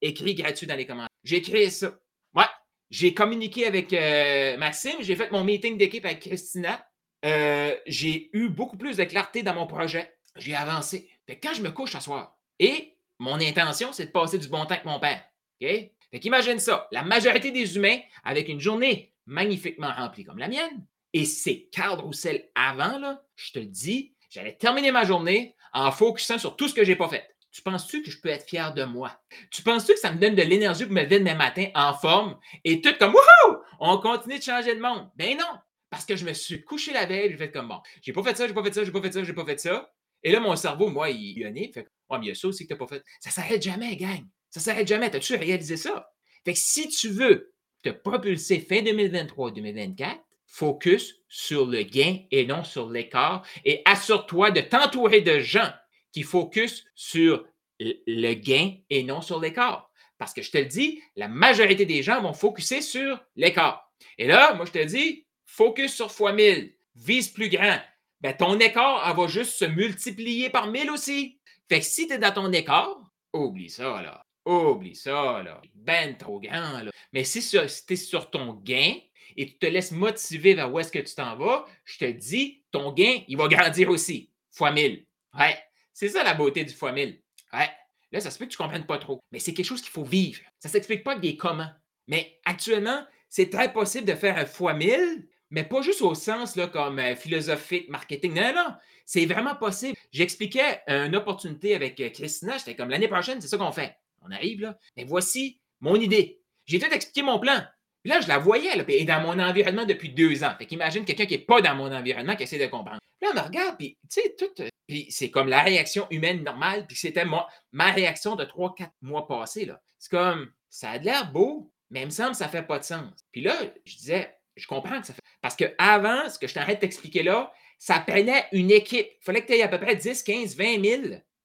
Écris 0.02 0.34
gratuit 0.34 0.66
dans 0.66 0.76
les 0.76 0.86
commentaires. 0.86 1.08
J'ai 1.24 1.42
créé 1.42 1.70
ça. 1.70 1.92
Ouais. 2.34 2.44
J'ai 2.90 3.14
communiqué 3.14 3.66
avec 3.66 3.92
euh, 3.92 4.56
Maxime, 4.56 4.96
j'ai 5.00 5.16
fait 5.16 5.30
mon 5.30 5.42
meeting 5.42 5.76
d'équipe 5.76 6.04
avec 6.04 6.20
Christina. 6.20 6.86
Euh, 7.24 7.74
j'ai 7.86 8.30
eu 8.32 8.48
beaucoup 8.48 8.76
plus 8.76 8.96
de 8.96 9.04
clarté 9.04 9.42
dans 9.42 9.54
mon 9.54 9.66
projet. 9.66 10.12
J'ai 10.36 10.54
avancé. 10.54 11.08
quand 11.42 11.54
je 11.54 11.62
me 11.62 11.70
couche 11.70 11.92
ce 11.92 12.00
soir, 12.00 12.36
et 12.58 12.95
mon 13.18 13.40
intention, 13.40 13.92
c'est 13.92 14.06
de 14.06 14.10
passer 14.10 14.38
du 14.38 14.48
bon 14.48 14.64
temps 14.64 14.74
avec 14.74 14.84
mon 14.84 15.00
père. 15.00 15.22
OK? 15.60 15.68
Fait 16.10 16.20
qu'imagine 16.20 16.58
ça. 16.58 16.88
La 16.92 17.02
majorité 17.02 17.50
des 17.50 17.76
humains, 17.76 17.98
avec 18.24 18.48
une 18.48 18.60
journée 18.60 19.12
magnifiquement 19.26 19.92
remplie 19.92 20.24
comme 20.24 20.38
la 20.38 20.48
mienne, 20.48 20.86
et 21.12 21.24
c'est 21.24 21.68
Carl 21.72 21.98
Roussel 22.00 22.48
avant, 22.54 23.18
je 23.34 23.52
te 23.52 23.58
le 23.58 23.66
dis, 23.66 24.14
j'allais 24.30 24.56
terminer 24.56 24.92
ma 24.92 25.04
journée 25.04 25.56
en 25.72 25.90
focusant 25.90 26.38
sur 26.38 26.56
tout 26.56 26.68
ce 26.68 26.74
que 26.74 26.84
je 26.84 26.90
n'ai 26.90 26.96
pas 26.96 27.08
fait. 27.08 27.28
Tu 27.50 27.62
penses-tu 27.62 28.02
que 28.02 28.10
je 28.10 28.20
peux 28.20 28.28
être 28.28 28.46
fier 28.46 28.74
de 28.74 28.84
moi? 28.84 29.18
Tu 29.50 29.62
penses-tu 29.62 29.94
que 29.94 29.98
ça 29.98 30.12
me 30.12 30.18
donne 30.18 30.34
de 30.34 30.42
l'énergie 30.42 30.84
pour 30.84 30.92
me 30.92 31.02
lever 31.02 31.20
demain 31.20 31.34
matin 31.34 31.68
en 31.74 31.94
forme 31.94 32.38
et 32.64 32.82
tout 32.82 32.94
comme 32.98 33.14
Wouhou! 33.14 33.56
On 33.80 33.96
continue 33.98 34.38
de 34.38 34.42
changer 34.42 34.74
de 34.74 34.80
monde? 34.80 35.10
Ben 35.16 35.38
non! 35.38 35.58
Parce 35.88 36.04
que 36.04 36.16
je 36.16 36.24
me 36.26 36.34
suis 36.34 36.62
couché 36.64 36.92
la 36.92 37.06
veille, 37.06 37.30
j'ai 37.30 37.36
fait 37.38 37.50
comme 37.50 37.68
bon, 37.68 37.80
j'ai 38.02 38.12
pas 38.12 38.22
fait 38.22 38.36
ça, 38.36 38.46
j'ai 38.46 38.52
pas 38.52 38.62
fait 38.62 38.74
ça, 38.74 38.84
j'ai 38.84 38.92
pas 38.92 39.00
fait 39.00 39.12
ça, 39.12 39.24
j'ai 39.24 39.32
pas 39.32 39.44
fait 39.46 39.58
ça. 39.58 39.90
Et 40.26 40.32
là, 40.32 40.40
mon 40.40 40.56
cerveau, 40.56 40.88
moi, 40.88 41.08
il 41.08 41.38
né. 41.52 41.70
Fait 41.72 41.86
ouais, 42.10 42.18
mais 42.18 42.26
il 42.26 42.28
y 42.30 42.32
a 42.32 42.34
ça 42.34 42.48
aussi 42.48 42.66
que 42.66 42.74
t'as 42.74 42.76
pas 42.76 42.88
fait. 42.88 43.04
Ça 43.20 43.30
s'arrête 43.30 43.62
jamais, 43.62 43.94
gang. 43.96 44.26
Ça 44.50 44.58
s'arrête 44.58 44.88
jamais. 44.88 45.08
T'as-tu 45.08 45.36
réalisé 45.36 45.76
ça? 45.76 46.10
Fait 46.44 46.52
que 46.52 46.58
si 46.58 46.88
tu 46.88 47.10
veux 47.10 47.54
te 47.84 47.90
propulser 47.90 48.58
fin 48.58 48.82
2023-2024, 48.82 50.18
focus 50.48 51.14
sur 51.28 51.66
le 51.66 51.84
gain 51.84 52.18
et 52.32 52.44
non 52.44 52.64
sur 52.64 52.90
l'écart 52.90 53.46
et 53.64 53.82
assure-toi 53.84 54.50
de 54.50 54.62
t'entourer 54.62 55.20
de 55.20 55.38
gens 55.38 55.70
qui 56.10 56.24
focus 56.24 56.84
sur 56.96 57.46
le 57.78 58.34
gain 58.34 58.72
et 58.90 59.04
non 59.04 59.20
sur 59.20 59.38
l'écart. 59.38 59.92
Parce 60.18 60.34
que 60.34 60.42
je 60.42 60.50
te 60.50 60.58
le 60.58 60.64
dis, 60.64 61.00
la 61.14 61.28
majorité 61.28 61.86
des 61.86 62.02
gens 62.02 62.20
vont 62.20 62.32
focuser 62.32 62.80
sur 62.80 63.24
l'écart. 63.36 63.92
Et 64.18 64.26
là, 64.26 64.54
moi, 64.54 64.66
je 64.66 64.72
te 64.72 64.84
dis, 64.84 65.24
focus 65.44 65.94
sur 65.94 66.10
fois 66.10 66.32
1000, 66.32 66.74
vise 66.96 67.28
plus 67.28 67.48
grand. 67.48 67.78
Ben, 68.20 68.36
ton 68.36 68.58
écart, 68.58 69.14
va 69.14 69.26
juste 69.26 69.52
se 69.52 69.64
multiplier 69.64 70.50
par 70.50 70.68
1000 70.68 70.90
aussi. 70.90 71.38
Fait 71.68 71.80
que 71.80 71.84
si 71.84 72.06
tu 72.06 72.14
es 72.14 72.18
dans 72.18 72.32
ton 72.32 72.52
écart, 72.52 72.98
oublie 73.32 73.70
ça, 73.70 74.02
là. 74.02 74.22
Oublie 74.44 74.94
ça, 74.94 75.42
là. 75.42 75.60
Ben 75.74 76.16
trop 76.16 76.40
grand, 76.40 76.80
là. 76.82 76.90
Mais 77.12 77.24
si, 77.24 77.40
tu 77.46 77.58
es 77.58 77.96
sur 77.96 78.30
ton 78.30 78.54
gain 78.54 78.94
et 79.36 79.46
tu 79.46 79.58
te 79.58 79.66
laisses 79.66 79.92
motiver 79.92 80.54
vers 80.54 80.72
où 80.72 80.78
est-ce 80.78 80.92
que 80.92 80.98
tu 80.98 81.14
t'en 81.14 81.36
vas, 81.36 81.66
je 81.84 81.98
te 81.98 82.10
dis, 82.10 82.62
ton 82.70 82.92
gain, 82.92 83.20
il 83.28 83.36
va 83.36 83.48
grandir 83.48 83.90
aussi, 83.90 84.30
fois 84.50 84.70
1000. 84.70 85.04
Ouais. 85.38 85.58
C'est 85.92 86.08
ça 86.08 86.22
la 86.22 86.34
beauté 86.34 86.64
du 86.64 86.72
fois 86.72 86.92
1000. 86.92 87.20
Ouais. 87.52 87.70
Là, 88.12 88.20
ça 88.20 88.30
se 88.30 88.38
peut 88.38 88.46
que 88.46 88.50
tu 88.50 88.60
ne 88.60 88.64
comprennes 88.64 88.86
pas 88.86 88.98
trop, 88.98 89.20
mais 89.32 89.40
c'est 89.40 89.52
quelque 89.52 89.66
chose 89.66 89.82
qu'il 89.82 89.90
faut 89.90 90.04
vivre. 90.04 90.40
Ça 90.60 90.68
ne 90.68 90.72
s'explique 90.72 91.04
pas 91.04 91.18
des 91.18 91.36
comment. 91.36 91.68
Mais 92.06 92.38
actuellement, 92.44 93.04
c'est 93.28 93.50
très 93.50 93.72
possible 93.72 94.06
de 94.06 94.14
faire 94.14 94.38
un 94.38 94.46
fois 94.46 94.74
1000, 94.74 95.28
mais 95.50 95.64
pas 95.64 95.82
juste 95.82 96.02
au 96.02 96.14
sens 96.14 96.56
là, 96.56 96.66
comme 96.66 96.98
euh, 96.98 97.14
philosophique, 97.14 97.88
marketing. 97.88 98.34
Non, 98.34 98.52
non, 98.54 98.74
c'est 99.04 99.26
vraiment 99.26 99.54
possible. 99.54 99.96
J'expliquais 100.12 100.80
une 100.88 101.14
opportunité 101.16 101.74
avec 101.74 102.00
euh, 102.00 102.10
Christina. 102.10 102.58
J'étais 102.58 102.74
comme 102.74 102.90
l'année 102.90 103.08
prochaine, 103.08 103.40
c'est 103.40 103.48
ça 103.48 103.58
qu'on 103.58 103.72
fait. 103.72 103.96
On 104.22 104.30
arrive 104.30 104.60
là. 104.60 104.78
Mais 104.96 105.04
voici 105.04 105.60
mon 105.80 105.94
idée. 105.96 106.40
J'ai 106.64 106.78
tout 106.78 106.92
expliqué 106.92 107.22
mon 107.22 107.38
plan. 107.38 107.62
Puis 108.02 108.12
là, 108.12 108.20
je 108.20 108.28
la 108.28 108.38
voyais, 108.38 108.70
elle 108.72 108.84
est 108.88 109.04
dans 109.04 109.20
mon 109.20 109.38
environnement 109.38 109.84
depuis 109.84 110.10
deux 110.10 110.44
ans. 110.44 110.54
Fait 110.58 110.66
qu'imagine 110.66 111.04
quelqu'un 111.04 111.26
qui 111.26 111.34
n'est 111.34 111.44
pas 111.44 111.60
dans 111.60 111.74
mon 111.74 111.92
environnement 111.92 112.36
qui 112.36 112.44
essaie 112.44 112.58
de 112.58 112.66
comprendre. 112.66 113.00
Là, 113.20 113.28
on 113.32 113.34
me 113.34 113.40
regarde, 113.40 113.76
puis 113.76 113.98
tu 114.10 114.20
sais, 114.20 114.34
tout. 114.38 114.62
Euh, 114.62 114.68
puis 114.86 115.06
c'est 115.10 115.30
comme 115.30 115.48
la 115.48 115.62
réaction 115.62 116.06
humaine 116.10 116.44
normale, 116.44 116.86
puis 116.86 116.96
c'était 116.96 117.24
ma 117.24 117.92
réaction 117.92 118.36
de 118.36 118.44
trois, 118.44 118.74
quatre 118.74 118.94
mois 119.02 119.26
passés. 119.26 119.68
C'est 119.98 120.10
comme, 120.10 120.50
ça 120.68 120.90
a 120.90 120.98
l'air 120.98 121.32
beau, 121.32 121.72
mais 121.90 122.02
il 122.02 122.06
me 122.06 122.10
semble 122.10 122.32
que 122.32 122.36
ça 122.36 122.46
ne 122.46 122.50
fait 122.50 122.62
pas 122.62 122.78
de 122.78 122.84
sens. 122.84 123.10
Puis 123.32 123.40
là, 123.40 123.56
je 123.84 123.96
disais, 123.96 124.36
je 124.56 124.66
comprends 124.66 125.00
que 125.00 125.06
ça 125.06 125.14
fait. 125.14 125.22
Parce 125.40 125.56
qu'avant, 125.56 126.28
ce 126.28 126.38
que 126.38 126.46
je 126.46 126.54
t'arrête 126.54 126.76
de 126.76 126.80
t'expliquer 126.80 127.22
là, 127.22 127.52
ça 127.78 128.00
prenait 128.00 128.46
une 128.52 128.70
équipe. 128.70 129.06
Il 129.06 129.24
fallait 129.24 129.42
que 129.42 129.46
tu 129.46 129.54
aies 129.54 129.62
à 129.62 129.68
peu 129.68 129.78
près 129.78 129.96
10, 129.96 130.22
15, 130.22 130.56
20 130.56 130.82
000 130.82 131.02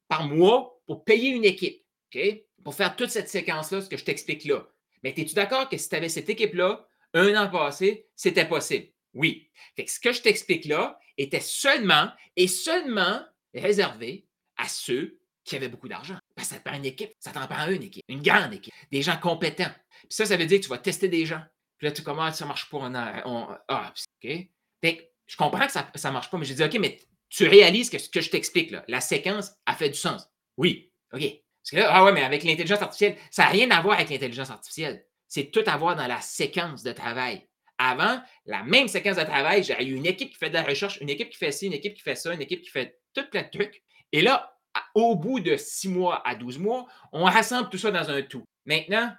par 0.08 0.28
mois 0.28 0.82
pour 0.86 1.04
payer 1.04 1.30
une 1.30 1.46
équipe. 1.46 1.86
Pour 2.64 2.76
faire 2.76 2.96
toute 2.96 3.10
cette 3.10 3.30
séquence-là, 3.30 3.82
ce 3.82 3.90
que 3.90 3.98
je 3.98 4.04
t'explique 4.04 4.46
là. 4.46 4.68
Mais 5.04 5.14
es-tu 5.18 5.34
d'accord 5.34 5.68
que 5.68 5.78
si 5.78 5.90
tu 5.90 5.96
avais 5.96 6.10
cette 6.10 6.30
équipe-là, 6.30 6.88
un 7.14 7.36
an 7.36 7.50
passé, 7.50 8.08
c'était 8.16 8.48
possible? 8.48 8.88
Oui. 9.14 9.50
Fait 9.76 9.86
que 9.86 9.92
ce 9.92 10.00
que 10.00 10.14
je 10.14 10.22
t'explique 10.22 10.66
là 10.66 11.00
était 11.18 11.40
seulement 11.40 12.10
et 12.36 12.48
seulement 12.48 13.22
réservé 13.54 14.28
à 14.58 14.68
ceux 14.68 15.20
qui 15.44 15.56
avaient 15.56 15.70
beaucoup 15.70 15.90
d'argent. 15.90 16.18
Parce 16.36 16.50
que 16.50 16.54
ça 16.54 16.60
te 16.60 16.68
prend 16.68 16.78
une 16.78 16.86
équipe, 16.86 17.12
ça 17.20 17.32
t'en 17.32 17.48
prend 17.48 17.68
une 17.68 17.84
équipe, 17.84 18.04
une 18.08 18.22
grande 18.22 18.54
équipe, 18.54 18.74
des 18.92 19.02
gens 19.02 19.18
compétents. 19.18 19.72
Puis 20.02 20.12
ça, 20.12 20.26
ça 20.26 20.38
veut 20.38 20.46
dire 20.46 20.60
que 20.60 20.64
tu 20.64 20.70
vas 20.70 20.78
tester 20.78 21.08
des 21.08 21.26
gens. 21.26 21.42
Puis 21.82 21.88
là, 21.88 21.94
tu 21.94 22.04
commences, 22.04 22.36
ça 22.36 22.46
marche 22.46 22.70
pas. 22.70 22.78
On, 23.26 23.48
ah, 23.68 23.92
OK. 24.24 24.30
Que 24.84 24.90
je 25.26 25.36
comprends 25.36 25.66
que 25.66 25.72
ça 25.72 25.90
ne 25.96 26.14
marche 26.14 26.30
pas, 26.30 26.38
mais 26.38 26.46
je 26.46 26.54
dis, 26.54 26.64
OK, 26.64 26.78
mais 26.80 27.00
tu 27.28 27.48
réalises 27.48 27.90
que 27.90 27.98
ce 27.98 28.08
que 28.08 28.22
je 28.22 28.30
t'explique, 28.30 28.70
là, 28.70 28.86
la 28.88 29.02
séquence 29.02 29.52
a 29.66 29.74
fait 29.74 29.90
du 29.90 29.98
sens. 29.98 30.30
Oui. 30.58 30.92
OK. 31.12 31.22
Parce 31.22 31.72
que 31.72 31.78
là, 31.78 31.88
ah 31.90 32.04
ouais, 32.04 32.12
mais 32.12 32.22
avec 32.22 32.44
l'intelligence 32.44 32.84
artificielle, 32.84 33.18
ça 33.32 33.46
n'a 33.46 33.50
rien 33.50 33.72
à 33.72 33.82
voir 33.82 33.96
avec 33.96 34.12
l'intelligence 34.12 34.52
artificielle. 34.52 35.04
C'est 35.28 35.50
tout 35.50 35.64
à 35.66 35.76
voir 35.76 35.96
dans 35.96 36.06
la 36.06 36.22
séquence 36.22 36.84
de 36.84 36.92
travail. 36.92 37.48
Avant, 37.80 38.22
la 38.46 38.62
même 38.62 38.88
séquence 38.88 39.18
de 39.18 39.24
travail, 39.24 39.64
j'ai 39.64 39.84
eu 39.84 39.96
une 39.96 40.06
équipe 40.06 40.30
qui 40.30 40.38
fait 40.38 40.50
de 40.50 40.54
la 40.54 40.62
recherche, 40.62 41.02
une 41.02 41.10
équipe 41.10 41.32
qui 41.32 41.38
fait 41.40 41.52
ci, 41.52 41.66
une 41.66 41.74
équipe 41.74 41.96
qui 41.96 42.04
fait 42.04 42.14
ça, 42.14 42.32
une 42.32 42.44
équipe 42.44 42.62
qui 42.62 42.70
fait 42.70 43.00
tout 43.16 43.28
plein 43.32 43.42
de 43.42 43.50
trucs. 43.50 43.82
Et 44.12 44.22
là, 44.22 44.56
au 44.94 45.16
bout 45.16 45.40
de 45.40 45.58
six 45.58 45.90
mois 45.90 46.22
à 46.28 46.36
12 46.36 46.60
mois, 46.60 46.86
on 47.12 47.24
rassemble 47.24 47.70
tout 47.70 47.80
ça 47.80 47.90
dans 47.90 48.08
un 48.12 48.22
tout. 48.22 48.44
Maintenant, 48.66 49.12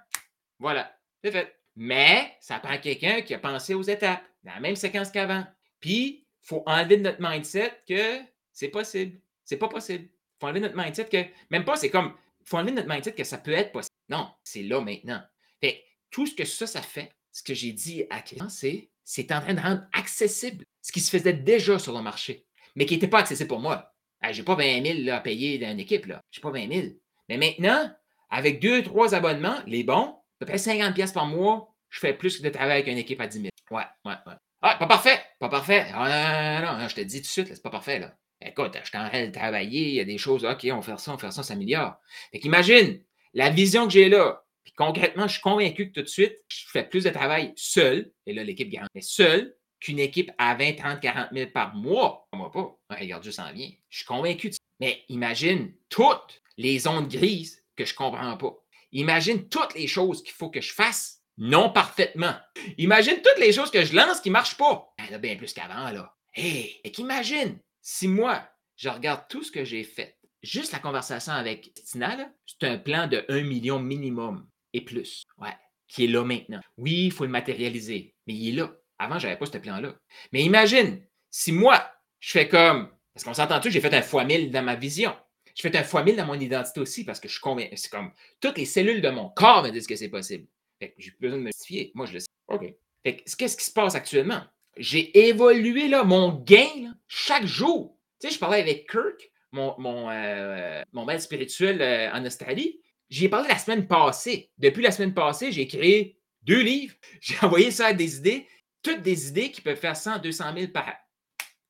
voilà, 0.59 0.97
c'est 1.21 1.33
fait. 1.33 1.59
Mais 1.75 2.35
ça 2.39 2.59
prend 2.59 2.77
quelqu'un 2.77 3.21
qui 3.21 3.33
a 3.33 3.39
pensé 3.39 3.73
aux 3.73 3.83
étapes, 3.83 4.23
dans 4.43 4.53
la 4.53 4.59
même 4.59 4.75
séquence 4.75 5.11
qu'avant. 5.11 5.45
Puis, 5.79 6.25
il 6.43 6.47
faut 6.47 6.63
enlever 6.65 6.97
de 6.97 7.03
notre 7.03 7.21
mindset 7.21 7.81
que 7.87 8.19
c'est 8.51 8.69
possible. 8.69 9.19
C'est 9.43 9.57
pas 9.57 9.67
possible. 9.67 10.05
Il 10.05 10.39
faut 10.39 10.47
enlever 10.47 10.59
notre 10.59 10.77
mindset 10.77 11.05
que, 11.05 11.25
même 11.49 11.65
pas, 11.65 11.75
c'est 11.75 11.89
comme, 11.89 12.13
il 12.41 12.47
faut 12.47 12.57
enlever 12.57 12.73
notre 12.73 12.89
mindset 12.89 13.13
que 13.13 13.23
ça 13.23 13.37
peut 13.37 13.51
être 13.51 13.71
possible. 13.71 13.95
Non, 14.09 14.29
c'est 14.43 14.63
là 14.63 14.81
maintenant. 14.81 15.21
Fait 15.61 15.83
tout 16.11 16.27
ce 16.27 16.35
que 16.35 16.45
ça, 16.45 16.67
ça 16.67 16.81
fait, 16.81 17.11
ce 17.31 17.41
que 17.41 17.53
j'ai 17.53 17.71
dit 17.71 18.05
à 18.09 18.21
quelqu'un, 18.21 18.49
c'est 18.49 18.89
c'est 19.03 19.31
en 19.31 19.41
train 19.41 19.53
de 19.53 19.59
rendre 19.59 19.83
accessible 19.93 20.65
ce 20.81 20.91
qui 20.91 21.01
se 21.01 21.09
faisait 21.09 21.33
déjà 21.33 21.79
sur 21.79 21.93
le 21.93 22.01
marché, 22.01 22.45
mais 22.75 22.85
qui 22.85 22.93
n'était 22.93 23.07
pas 23.07 23.19
accessible 23.19 23.49
pour 23.49 23.59
moi. 23.59 23.93
Je 24.31 24.37
n'ai 24.37 24.45
pas 24.45 24.55
20 24.55 25.03
000 25.03 25.15
à 25.15 25.19
payer 25.19 25.57
dans 25.57 25.71
une 25.71 25.81
équipe. 25.81 26.05
Je 26.05 26.39
n'ai 26.39 26.41
pas 26.41 26.51
20 26.51 26.71
000. 26.71 26.87
Mais 27.27 27.37
maintenant, 27.37 27.93
avec 28.29 28.61
deux, 28.61 28.81
trois 28.83 29.13
abonnements, 29.13 29.57
les 29.67 29.83
bons, 29.83 30.15
peu 30.45 30.51
près 30.51 30.57
50 30.57 30.93
pièces 30.93 31.11
par 31.11 31.25
mois, 31.25 31.73
je 31.89 31.99
fais 31.99 32.13
plus 32.13 32.37
que 32.37 32.43
de 32.43 32.49
travailler 32.49 32.81
avec 32.81 32.87
une 32.87 32.97
équipe 32.97 33.21
à 33.21 33.27
10 33.27 33.37
000. 33.37 33.49
Ouais, 33.71 33.83
ouais, 34.05 34.13
ouais. 34.25 34.33
Ah, 34.61 34.75
pas 34.75 34.87
parfait, 34.87 35.21
pas 35.39 35.49
parfait. 35.49 35.85
Ah, 35.93 36.61
non, 36.63 36.81
non, 36.81 36.87
je 36.87 36.95
te 36.95 37.01
dis 37.01 37.17
tout 37.17 37.23
de 37.23 37.27
suite, 37.27 37.47
c'est 37.47 37.61
pas 37.61 37.69
parfait, 37.69 37.99
là. 37.99 38.15
Écoute, 38.45 38.77
je 38.81 38.87
suis 38.87 38.97
en 38.97 39.07
train 39.07 39.25
de 39.25 39.31
travailler, 39.31 39.89
il 39.89 39.95
y 39.95 39.99
a 39.99 40.05
des 40.05 40.17
choses, 40.17 40.43
OK, 40.43 40.67
on 40.71 40.77
va 40.77 40.81
faire 40.81 40.99
ça, 40.99 41.11
on 41.11 41.15
va 41.15 41.19
faire 41.19 41.33
ça, 41.33 41.43
ça 41.43 41.49
s'améliore. 41.49 41.95
Fait 42.31 42.39
qu'imagine, 42.39 43.01
la 43.33 43.49
vision 43.49 43.85
que 43.85 43.93
j'ai 43.93 44.09
là, 44.09 44.43
puis 44.63 44.73
concrètement, 44.73 45.27
je 45.27 45.33
suis 45.33 45.41
convaincu 45.41 45.89
que 45.89 45.93
tout 45.93 46.01
de 46.01 46.09
suite, 46.09 46.37
je 46.47 46.65
fais 46.71 46.83
plus 46.83 47.03
de 47.03 47.09
travail 47.09 47.53
seul, 47.55 48.11
et 48.25 48.33
là, 48.33 48.43
l'équipe 48.43 48.73
mais 48.93 49.01
seul, 49.01 49.55
qu'une 49.83 49.99
équipe 49.99 50.31
à 50.37 50.55
20, 50.55 50.77
30, 50.77 51.01
40 51.01 51.27
000 51.33 51.51
par 51.51 51.75
mois. 51.75 52.27
Moi 52.33 52.49
pas. 52.51 52.75
Regarde, 52.89 53.23
je 53.23 53.31
s'en 53.31 53.51
vient. 53.51 53.69
Je 53.89 53.97
suis 53.97 54.05
convaincu 54.05 54.49
de 54.49 54.53
ça. 54.53 54.59
Mais 54.79 55.03
imagine 55.09 55.73
toutes 55.89 56.41
les 56.57 56.79
zones 56.79 57.07
grises 57.07 57.63
que 57.75 57.85
je 57.85 57.93
ne 57.93 57.97
comprends 57.97 58.37
pas. 58.37 58.62
Imagine 58.93 59.49
toutes 59.49 59.73
les 59.75 59.87
choses 59.87 60.23
qu'il 60.23 60.33
faut 60.33 60.49
que 60.49 60.61
je 60.61 60.73
fasse 60.73 61.19
non 61.37 61.71
parfaitement. 61.71 62.35
Imagine 62.77 63.15
toutes 63.15 63.39
les 63.39 63.51
choses 63.51 63.71
que 63.71 63.83
je 63.83 63.95
lance 63.95 64.21
qui 64.21 64.29
ne 64.29 64.33
marchent 64.33 64.57
pas. 64.57 64.93
En 64.99 65.13
a 65.13 65.17
bien 65.17 65.35
plus 65.35 65.53
qu'avant, 65.53 65.89
là. 65.89 66.15
Hé, 66.35 66.79
et 66.83 66.91
qu'imagine 66.91 67.59
si 67.81 68.07
moi, 68.07 68.47
je 68.77 68.89
regarde 68.89 69.25
tout 69.29 69.43
ce 69.43 69.51
que 69.51 69.65
j'ai 69.65 69.83
fait, 69.83 70.17
juste 70.41 70.71
la 70.71 70.79
conversation 70.79 71.33
avec 71.33 71.73
Tina, 71.73 72.17
c'est 72.45 72.67
un 72.67 72.77
plan 72.77 73.07
de 73.07 73.25
1 73.29 73.41
million 73.41 73.79
minimum 73.79 74.47
et 74.71 74.81
plus. 74.81 75.23
Ouais, 75.37 75.55
qui 75.87 76.05
est 76.05 76.07
là 76.07 76.23
maintenant. 76.23 76.61
Oui, 76.77 77.05
il 77.05 77.11
faut 77.11 77.25
le 77.25 77.29
matérialiser, 77.29 78.15
mais 78.25 78.33
il 78.33 78.49
est 78.49 78.61
là. 78.61 78.71
Avant, 78.99 79.19
je 79.19 79.27
n'avais 79.27 79.37
pas 79.37 79.45
ce 79.45 79.57
plan-là. 79.57 79.95
Mais 80.31 80.43
imagine, 80.43 81.05
si 81.29 81.51
moi, 81.51 81.91
je 82.19 82.31
fais 82.31 82.47
comme. 82.47 82.89
Parce 83.13 83.25
qu'on 83.25 83.33
s'entend-tu, 83.33 83.69
j'ai 83.69 83.81
fait 83.81 83.93
un 83.93 84.01
fois 84.01 84.23
mille 84.23 84.49
dans 84.49 84.63
ma 84.63 84.75
vision. 84.75 85.15
Je 85.55 85.61
fais 85.61 85.77
un 85.77 85.83
fois 85.83 86.03
mille 86.03 86.15
dans 86.15 86.25
mon 86.25 86.39
identité 86.39 86.79
aussi 86.79 87.03
parce 87.03 87.19
que 87.19 87.27
je 87.27 87.33
suis 87.33 87.41
convaincu. 87.41 87.77
C'est 87.77 87.91
comme 87.91 88.11
toutes 88.39 88.57
les 88.57 88.65
cellules 88.65 89.01
de 89.01 89.09
mon 89.09 89.29
corps 89.29 89.63
me 89.63 89.69
disent 89.69 89.87
que 89.87 89.95
c'est 89.95 90.09
possible. 90.09 90.47
j'ai 90.81 91.11
plus 91.11 91.19
besoin 91.21 91.37
de 91.37 91.43
me 91.43 91.51
justifier. 91.51 91.91
Moi, 91.93 92.05
je 92.07 92.13
le 92.13 92.19
sais. 92.19 92.27
OK. 92.47 92.73
qu'est-ce 93.03 93.57
qui 93.57 93.65
se 93.65 93.71
passe 93.71 93.95
actuellement? 93.95 94.41
J'ai 94.77 95.27
évolué 95.27 95.87
là, 95.87 96.03
mon 96.03 96.33
gain 96.33 96.93
chaque 97.07 97.45
jour. 97.45 97.97
Tu 98.19 98.27
sais, 98.27 98.33
je 98.33 98.39
parlais 98.39 98.59
avec 98.59 98.89
Kirk, 98.89 99.31
mon, 99.51 99.75
mon, 99.77 100.09
euh, 100.09 100.81
mon 100.93 101.05
maître 101.05 101.23
spirituel 101.23 101.81
euh, 101.81 102.11
en 102.11 102.25
Australie. 102.25 102.81
J'y 103.09 103.25
ai 103.25 103.29
parlé 103.29 103.47
la 103.49 103.59
semaine 103.59 103.87
passée. 103.87 104.49
Depuis 104.57 104.81
la 104.81 104.91
semaine 104.91 105.13
passée, 105.13 105.51
j'ai 105.51 105.67
créé 105.67 106.17
deux 106.41 106.61
livres. 106.61 106.95
J'ai 107.21 107.37
envoyé 107.41 107.69
ça 107.71 107.87
à 107.87 107.93
des 107.93 108.17
idées. 108.17 108.47
Toutes 108.81 109.01
des 109.01 109.29
idées 109.29 109.51
qui 109.51 109.61
peuvent 109.61 109.77
faire 109.77 109.95
100, 109.95 110.19
200 110.19 110.45
000 110.57 110.71
par 110.71 110.87
an. 110.87 110.93